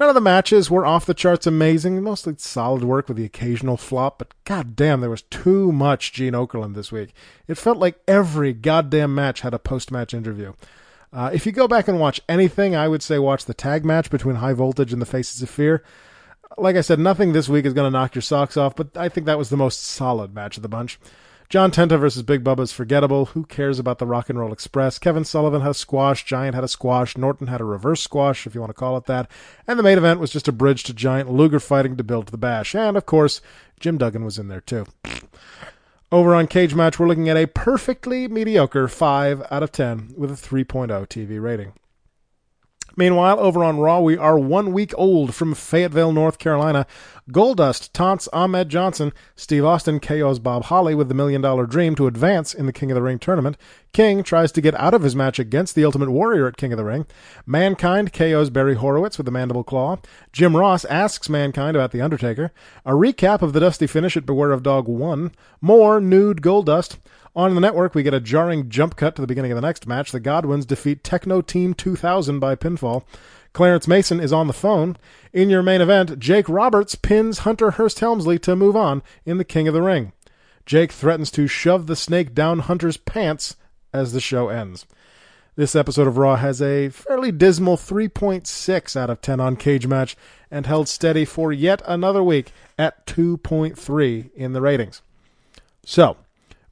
None 0.00 0.08
of 0.08 0.14
the 0.14 0.22
matches 0.22 0.70
were 0.70 0.86
off 0.86 1.04
the 1.04 1.12
charts 1.12 1.46
amazing, 1.46 2.02
mostly 2.02 2.34
solid 2.38 2.82
work 2.82 3.06
with 3.06 3.18
the 3.18 3.26
occasional 3.26 3.76
flop, 3.76 4.16
but 4.16 4.32
goddamn, 4.46 5.02
there 5.02 5.10
was 5.10 5.20
too 5.20 5.72
much 5.72 6.14
Gene 6.14 6.32
Okerlund 6.32 6.74
this 6.74 6.90
week. 6.90 7.12
It 7.46 7.58
felt 7.58 7.76
like 7.76 8.00
every 8.08 8.54
goddamn 8.54 9.14
match 9.14 9.42
had 9.42 9.52
a 9.52 9.58
post 9.58 9.90
match 9.90 10.14
interview. 10.14 10.54
Uh, 11.12 11.30
if 11.34 11.44
you 11.44 11.52
go 11.52 11.68
back 11.68 11.86
and 11.86 12.00
watch 12.00 12.18
anything, 12.30 12.74
I 12.74 12.88
would 12.88 13.02
say 13.02 13.18
watch 13.18 13.44
the 13.44 13.52
tag 13.52 13.84
match 13.84 14.08
between 14.08 14.36
High 14.36 14.54
Voltage 14.54 14.94
and 14.94 15.02
the 15.02 15.06
Faces 15.06 15.42
of 15.42 15.50
Fear. 15.50 15.84
Like 16.56 16.76
I 16.76 16.80
said, 16.80 16.98
nothing 16.98 17.34
this 17.34 17.50
week 17.50 17.66
is 17.66 17.74
going 17.74 17.86
to 17.86 17.98
knock 17.98 18.14
your 18.14 18.22
socks 18.22 18.56
off, 18.56 18.74
but 18.74 18.96
I 18.96 19.10
think 19.10 19.26
that 19.26 19.36
was 19.36 19.50
the 19.50 19.58
most 19.58 19.82
solid 19.82 20.34
match 20.34 20.56
of 20.56 20.62
the 20.62 20.68
bunch. 20.70 20.98
John 21.50 21.72
Tenta 21.72 21.98
versus 21.98 22.22
Big 22.22 22.44
Bubba 22.44 22.60
is 22.60 22.70
forgettable. 22.70 23.26
Who 23.26 23.44
cares 23.44 23.80
about 23.80 23.98
the 23.98 24.06
Rock 24.06 24.30
and 24.30 24.38
Roll 24.38 24.52
Express? 24.52 25.00
Kevin 25.00 25.24
Sullivan 25.24 25.62
had 25.62 25.72
a 25.72 25.74
squash. 25.74 26.24
Giant 26.24 26.54
had 26.54 26.62
a 26.62 26.68
squash. 26.68 27.18
Norton 27.18 27.48
had 27.48 27.60
a 27.60 27.64
reverse 27.64 28.00
squash, 28.00 28.46
if 28.46 28.54
you 28.54 28.60
want 28.60 28.70
to 28.70 28.74
call 28.74 28.96
it 28.96 29.06
that. 29.06 29.28
And 29.66 29.76
the 29.76 29.82
main 29.82 29.98
event 29.98 30.20
was 30.20 30.30
just 30.30 30.46
a 30.46 30.52
bridge 30.52 30.84
to 30.84 30.94
Giant 30.94 31.28
Luger 31.28 31.58
fighting 31.58 31.96
to 31.96 32.04
build 32.04 32.28
the 32.28 32.38
bash. 32.38 32.76
And, 32.76 32.96
of 32.96 33.04
course, 33.04 33.40
Jim 33.80 33.98
Duggan 33.98 34.24
was 34.24 34.38
in 34.38 34.46
there, 34.46 34.60
too. 34.60 34.86
Over 36.12 36.36
on 36.36 36.46
Cage 36.46 36.76
Match, 36.76 37.00
we're 37.00 37.08
looking 37.08 37.28
at 37.28 37.36
a 37.36 37.48
perfectly 37.48 38.28
mediocre 38.28 38.86
5 38.86 39.42
out 39.50 39.64
of 39.64 39.72
10 39.72 40.14
with 40.16 40.30
a 40.30 40.34
3.0 40.34 40.88
TV 41.08 41.42
rating. 41.42 41.72
Meanwhile, 43.00 43.40
over 43.40 43.64
on 43.64 43.78
Raw, 43.78 44.00
we 44.00 44.18
are 44.18 44.38
one 44.38 44.74
week 44.74 44.92
old 44.94 45.34
from 45.34 45.54
Fayetteville, 45.54 46.12
North 46.12 46.38
Carolina. 46.38 46.86
Goldust 47.32 47.94
taunts 47.94 48.28
Ahmed 48.30 48.68
Johnson. 48.68 49.14
Steve 49.34 49.64
Austin 49.64 50.00
KOs 50.00 50.38
Bob 50.38 50.64
Holly 50.64 50.94
with 50.94 51.08
the 51.08 51.14
Million 51.14 51.40
Dollar 51.40 51.64
Dream 51.64 51.94
to 51.94 52.06
advance 52.06 52.52
in 52.52 52.66
the 52.66 52.74
King 52.74 52.90
of 52.90 52.96
the 52.96 53.02
Ring 53.02 53.18
tournament. 53.18 53.56
King 53.94 54.22
tries 54.22 54.52
to 54.52 54.60
get 54.60 54.74
out 54.74 54.92
of 54.92 55.00
his 55.00 55.16
match 55.16 55.38
against 55.38 55.74
the 55.74 55.84
Ultimate 55.86 56.10
Warrior 56.10 56.46
at 56.46 56.58
King 56.58 56.74
of 56.74 56.76
the 56.76 56.84
Ring. 56.84 57.06
Mankind 57.46 58.12
KOs 58.12 58.50
Barry 58.50 58.74
Horowitz 58.74 59.16
with 59.16 59.24
the 59.24 59.32
Mandible 59.32 59.64
Claw. 59.64 59.96
Jim 60.30 60.54
Ross 60.54 60.84
asks 60.84 61.30
Mankind 61.30 61.78
about 61.78 61.92
The 61.92 62.02
Undertaker. 62.02 62.52
A 62.84 62.92
recap 62.92 63.40
of 63.40 63.54
the 63.54 63.60
Dusty 63.60 63.86
finish 63.86 64.14
at 64.14 64.26
Beware 64.26 64.52
of 64.52 64.62
Dog 64.62 64.88
1. 64.88 65.32
More 65.62 66.02
nude 66.02 66.42
Goldust. 66.42 66.98
On 67.36 67.54
the 67.54 67.60
network, 67.60 67.94
we 67.94 68.02
get 68.02 68.14
a 68.14 68.20
jarring 68.20 68.68
jump 68.68 68.96
cut 68.96 69.14
to 69.14 69.22
the 69.22 69.28
beginning 69.28 69.52
of 69.52 69.56
the 69.56 69.66
next 69.66 69.86
match. 69.86 70.10
The 70.10 70.18
Godwins 70.18 70.66
defeat 70.66 71.04
Techno 71.04 71.40
Team 71.40 71.74
2000 71.74 72.40
by 72.40 72.56
pinfall. 72.56 73.04
Clarence 73.52 73.86
Mason 73.86 74.18
is 74.18 74.32
on 74.32 74.48
the 74.48 74.52
phone. 74.52 74.96
In 75.32 75.48
your 75.48 75.62
main 75.62 75.80
event, 75.80 76.18
Jake 76.18 76.48
Roberts 76.48 76.96
pins 76.96 77.40
Hunter 77.40 77.72
Hearst 77.72 78.00
Helmsley 78.00 78.38
to 78.40 78.56
move 78.56 78.76
on 78.76 79.02
in 79.24 79.38
the 79.38 79.44
King 79.44 79.68
of 79.68 79.74
the 79.74 79.82
Ring. 79.82 80.12
Jake 80.66 80.90
threatens 80.90 81.30
to 81.32 81.46
shove 81.46 81.86
the 81.86 81.96
snake 81.96 82.34
down 82.34 82.60
Hunter's 82.60 82.96
pants 82.96 83.56
as 83.92 84.12
the 84.12 84.20
show 84.20 84.48
ends. 84.48 84.86
This 85.56 85.76
episode 85.76 86.06
of 86.06 86.16
Raw 86.16 86.36
has 86.36 86.62
a 86.62 86.88
fairly 86.88 87.32
dismal 87.32 87.76
3.6 87.76 88.96
out 88.96 89.10
of 89.10 89.20
10 89.20 89.40
on 89.40 89.56
Cage 89.56 89.86
Match 89.86 90.16
and 90.50 90.66
held 90.66 90.88
steady 90.88 91.24
for 91.24 91.52
yet 91.52 91.82
another 91.86 92.22
week 92.22 92.52
at 92.78 93.06
2.3 93.06 94.30
in 94.34 94.52
the 94.52 94.60
ratings. 94.60 95.02
So, 95.84 96.16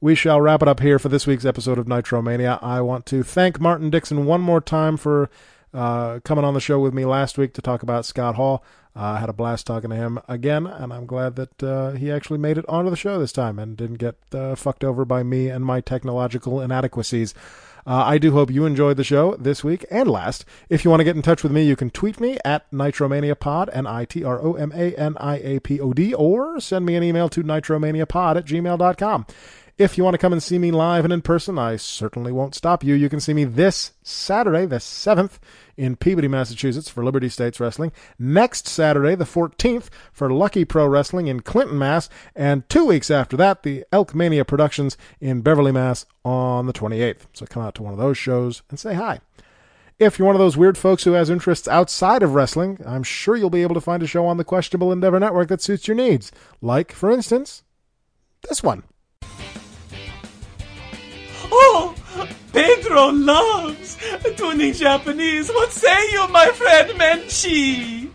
we 0.01 0.15
shall 0.15 0.39
wrap 0.39 0.61
it 0.61 0.67
up 0.67 0.79
here 0.79 0.99
for 0.99 1.09
this 1.09 1.27
week's 1.27 1.45
episode 1.45 1.77
of 1.77 1.85
Nitromania. 1.85 2.61
I 2.63 2.81
want 2.81 3.05
to 3.07 3.23
thank 3.23 3.59
Martin 3.59 3.89
Dixon 3.89 4.25
one 4.25 4.41
more 4.41 4.61
time 4.61 4.97
for 4.97 5.29
uh, 5.73 6.19
coming 6.23 6.45
on 6.45 6.53
the 6.53 6.61
show 6.61 6.79
with 6.79 6.93
me 6.93 7.05
last 7.05 7.37
week 7.37 7.53
to 7.53 7.61
talk 7.61 7.83
about 7.83 8.05
Scott 8.05 8.35
Hall. 8.35 8.63
Uh, 8.95 9.01
I 9.01 9.19
had 9.19 9.29
a 9.29 9.33
blast 9.33 9.67
talking 9.67 9.89
to 9.89 9.95
him 9.95 10.19
again, 10.27 10.65
and 10.65 10.93
I'm 10.93 11.05
glad 11.05 11.35
that 11.35 11.63
uh, 11.63 11.91
he 11.91 12.11
actually 12.11 12.39
made 12.39 12.57
it 12.57 12.65
onto 12.67 12.89
the 12.89 12.95
show 12.95 13.19
this 13.19 13.31
time 13.31 13.59
and 13.59 13.77
didn't 13.77 13.97
get 13.97 14.15
uh, 14.33 14.55
fucked 14.55 14.83
over 14.83 15.05
by 15.05 15.21
me 15.21 15.49
and 15.49 15.65
my 15.65 15.81
technological 15.81 16.61
inadequacies. 16.61 17.33
Uh, 17.85 18.03
I 18.05 18.17
do 18.17 18.33
hope 18.33 18.51
you 18.51 18.65
enjoyed 18.65 18.97
the 18.97 19.03
show 19.03 19.35
this 19.35 19.63
week 19.63 19.85
and 19.89 20.09
last. 20.09 20.45
If 20.69 20.83
you 20.83 20.91
want 20.91 21.01
to 21.01 21.05
get 21.05 21.15
in 21.15 21.21
touch 21.21 21.43
with 21.43 21.51
me, 21.51 21.63
you 21.63 21.75
can 21.75 21.89
tweet 21.89 22.19
me 22.19 22.37
at 22.45 22.69
NitromaniaPod, 22.71 23.69
N-I-T-R-O-M-A-N-I-A-P-O-D, 23.73 26.13
or 26.13 26.59
send 26.59 26.85
me 26.85 26.95
an 26.95 27.03
email 27.03 27.29
to 27.29 27.43
nitromaniapod 27.43 28.37
at 28.37 28.45
gmail.com. 28.45 29.25
If 29.79 29.97
you 29.97 30.03
want 30.03 30.13
to 30.13 30.17
come 30.17 30.33
and 30.33 30.43
see 30.43 30.59
me 30.59 30.71
live 30.71 31.05
and 31.05 31.13
in 31.13 31.21
person, 31.21 31.57
I 31.57 31.77
certainly 31.77 32.33
won't 32.33 32.53
stop 32.53 32.83
you. 32.83 32.95
You 32.95 33.07
can 33.07 33.21
see 33.21 33.33
me 33.33 33.45
this 33.45 33.93
Saturday, 34.03 34.65
the 34.65 34.75
7th, 34.75 35.39
in 35.77 35.95
Peabody, 35.95 36.27
Massachusetts 36.27 36.89
for 36.89 37.01
Liberty 37.01 37.29
States 37.29 37.61
Wrestling. 37.61 37.93
Next 38.19 38.67
Saturday, 38.67 39.15
the 39.15 39.23
14th, 39.23 39.87
for 40.11 40.29
Lucky 40.29 40.65
Pro 40.65 40.85
Wrestling 40.85 41.27
in 41.27 41.39
Clinton, 41.39 41.77
Mass. 41.77 42.09
And 42.35 42.67
two 42.67 42.83
weeks 42.83 43.09
after 43.09 43.37
that, 43.37 43.63
the 43.63 43.85
Elk 43.93 44.13
Mania 44.13 44.43
Productions 44.43 44.97
in 45.21 45.39
Beverly, 45.39 45.71
Mass. 45.71 46.05
on 46.25 46.65
the 46.65 46.73
28th. 46.73 47.27
So 47.31 47.45
come 47.45 47.63
out 47.63 47.75
to 47.75 47.83
one 47.83 47.93
of 47.93 47.99
those 47.99 48.17
shows 48.17 48.63
and 48.69 48.77
say 48.77 48.95
hi. 48.95 49.21
If 49.97 50.19
you're 50.19 50.25
one 50.25 50.35
of 50.35 50.41
those 50.41 50.57
weird 50.57 50.77
folks 50.77 51.05
who 51.05 51.13
has 51.13 51.29
interests 51.29 51.69
outside 51.69 52.21
of 52.21 52.33
wrestling, 52.33 52.79
I'm 52.85 53.03
sure 53.03 53.37
you'll 53.37 53.49
be 53.49 53.61
able 53.61 53.75
to 53.75 53.81
find 53.81 54.03
a 54.03 54.07
show 54.07 54.25
on 54.25 54.35
the 54.35 54.43
Questionable 54.43 54.91
Endeavor 54.91 55.21
Network 55.21 55.47
that 55.47 55.61
suits 55.61 55.87
your 55.87 55.95
needs. 55.95 56.33
Like, 56.61 56.91
for 56.91 57.09
instance, 57.09 57.63
this 58.45 58.61
one. 58.61 58.83
Pedro 62.89 63.09
loves 63.11 63.97
tuning 64.35 64.73
Japanese. 64.73 65.47
What 65.49 65.71
say 65.71 66.11
you, 66.11 66.27
my 66.29 66.47
friend 66.47 66.89
Menchi? 66.99 68.09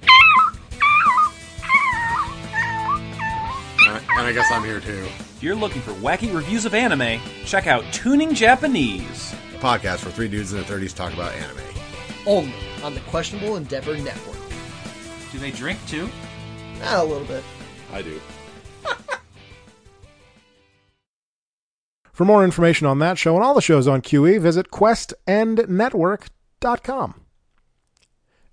And 3.87 4.27
I 4.27 4.33
guess 4.33 4.51
I'm 4.51 4.65
here 4.65 4.81
too. 4.81 5.07
If 5.37 5.39
you're 5.45 5.55
looking 5.55 5.81
for 5.81 5.93
wacky 5.93 6.35
reviews 6.35 6.65
of 6.65 6.75
anime, 6.75 7.21
check 7.45 7.69
out 7.69 7.85
Tuning 7.93 8.35
Japanese, 8.35 9.33
a 9.55 9.59
podcast 9.59 10.05
where 10.05 10.13
three 10.13 10.27
dudes 10.27 10.53
in 10.53 10.61
their 10.61 10.67
30s 10.67 10.93
talk 10.93 11.13
about 11.13 11.33
anime. 11.35 11.63
Only 12.27 12.53
on 12.83 12.95
the 12.95 13.01
Questionable 13.03 13.55
Endeavor 13.55 13.97
Network. 13.97 14.39
Do 15.31 15.39
they 15.39 15.53
drink 15.53 15.79
too? 15.87 16.09
Ah, 16.83 17.01
a 17.01 17.05
little 17.05 17.29
bit. 17.29 17.45
I 17.93 18.03
do. 18.03 18.21
For 22.14 22.24
more 22.24 22.42
information 22.44 22.87
on 22.87 23.00
that 23.00 23.18
show 23.18 23.35
and 23.35 23.44
all 23.44 23.55
the 23.55 23.61
shows 23.61 23.88
on 23.88 24.00
QE, 24.00 24.40
visit 24.40 24.70
questendnetwork.com. 24.70 27.24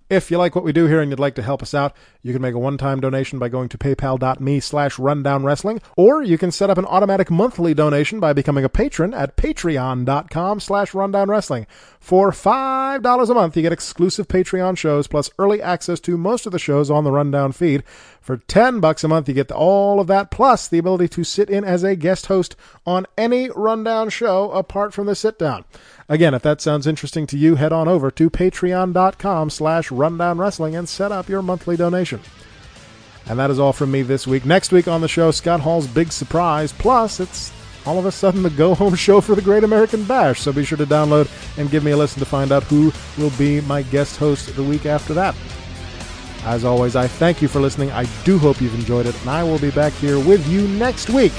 If 0.08 0.30
you 0.30 0.38
like 0.38 0.54
what 0.54 0.64
we 0.64 0.72
do 0.72 0.86
here 0.86 1.00
and 1.00 1.10
you'd 1.10 1.18
like 1.18 1.34
to 1.36 1.42
help 1.42 1.62
us 1.62 1.74
out, 1.74 1.94
you 2.22 2.32
can 2.32 2.42
make 2.42 2.54
a 2.54 2.58
one-time 2.58 3.00
donation 3.00 3.38
by 3.38 3.48
going 3.48 3.68
to 3.70 3.78
paypal.me 3.78 4.60
slash 4.60 4.96
rundownwrestling, 4.96 5.82
or 5.96 6.22
you 6.22 6.38
can 6.38 6.50
set 6.50 6.70
up 6.70 6.78
an 6.78 6.84
automatic 6.84 7.30
monthly 7.30 7.74
donation 7.74 8.20
by 8.20 8.32
becoming 8.32 8.64
a 8.64 8.68
patron 8.68 9.14
at 9.14 9.36
patreon.com 9.36 10.60
slash 10.60 10.92
rundownwrestling. 10.92 11.66
For 12.02 12.32
$5 12.32 13.30
a 13.30 13.34
month, 13.34 13.56
you 13.56 13.62
get 13.62 13.72
exclusive 13.72 14.26
Patreon 14.26 14.76
shows 14.76 15.06
plus 15.06 15.30
early 15.38 15.62
access 15.62 16.00
to 16.00 16.16
most 16.16 16.46
of 16.46 16.52
the 16.52 16.58
shows 16.58 16.90
on 16.90 17.04
the 17.04 17.12
Rundown 17.12 17.52
feed. 17.52 17.84
For 18.20 18.38
10 18.38 18.80
bucks 18.80 19.04
a 19.04 19.08
month, 19.08 19.28
you 19.28 19.34
get 19.34 19.52
all 19.52 20.00
of 20.00 20.08
that 20.08 20.30
plus 20.30 20.66
the 20.66 20.78
ability 20.78 21.08
to 21.08 21.22
sit 21.22 21.48
in 21.48 21.62
as 21.62 21.84
a 21.84 21.94
guest 21.94 22.26
host 22.26 22.56
on 22.84 23.06
any 23.16 23.50
Rundown 23.50 24.10
show 24.10 24.50
apart 24.50 24.92
from 24.92 25.06
the 25.06 25.14
sit-down. 25.14 25.64
Again, 26.12 26.34
if 26.34 26.42
that 26.42 26.60
sounds 26.60 26.86
interesting 26.86 27.26
to 27.28 27.38
you, 27.38 27.54
head 27.54 27.72
on 27.72 27.88
over 27.88 28.10
to 28.10 28.28
patreon.com 28.28 29.48
slash 29.48 29.88
rundownwrestling 29.88 30.78
and 30.78 30.86
set 30.86 31.10
up 31.10 31.26
your 31.26 31.40
monthly 31.40 31.74
donation. 31.74 32.20
And 33.24 33.38
that 33.38 33.50
is 33.50 33.58
all 33.58 33.72
from 33.72 33.92
me 33.92 34.02
this 34.02 34.26
week. 34.26 34.44
Next 34.44 34.72
week 34.72 34.86
on 34.86 35.00
the 35.00 35.08
show, 35.08 35.30
Scott 35.30 35.60
Hall's 35.60 35.86
big 35.86 36.12
surprise. 36.12 36.70
Plus, 36.70 37.18
it's 37.18 37.50
all 37.86 37.98
of 37.98 38.04
a 38.04 38.12
sudden 38.12 38.42
the 38.42 38.50
go 38.50 38.74
home 38.74 38.94
show 39.06 39.22
for 39.22 39.34
the 39.34 39.40
Great 39.40 39.64
American 39.64 40.04
Bash. 40.04 40.42
So 40.42 40.52
be 40.52 40.66
sure 40.66 40.76
to 40.76 40.84
download 40.84 41.30
and 41.56 41.70
give 41.70 41.82
me 41.82 41.92
a 41.92 41.96
listen 41.96 42.18
to 42.20 42.26
find 42.26 42.52
out 42.52 42.64
who 42.64 42.92
will 43.16 43.32
be 43.38 43.62
my 43.62 43.80
guest 43.80 44.18
host 44.18 44.54
the 44.54 44.62
week 44.62 44.84
after 44.84 45.14
that. 45.14 45.34
As 46.44 46.62
always, 46.62 46.94
I 46.94 47.06
thank 47.06 47.40
you 47.40 47.48
for 47.48 47.58
listening. 47.58 47.90
I 47.90 48.04
do 48.24 48.36
hope 48.36 48.60
you've 48.60 48.74
enjoyed 48.74 49.06
it, 49.06 49.18
and 49.22 49.30
I 49.30 49.44
will 49.44 49.58
be 49.58 49.70
back 49.70 49.94
here 49.94 50.18
with 50.18 50.46
you 50.46 50.68
next 50.68 51.08
week 51.08 51.32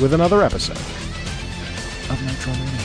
with 0.00 0.14
another 0.14 0.42
episode 0.42 0.78
of 2.08 2.22
Nitro. 2.24 2.83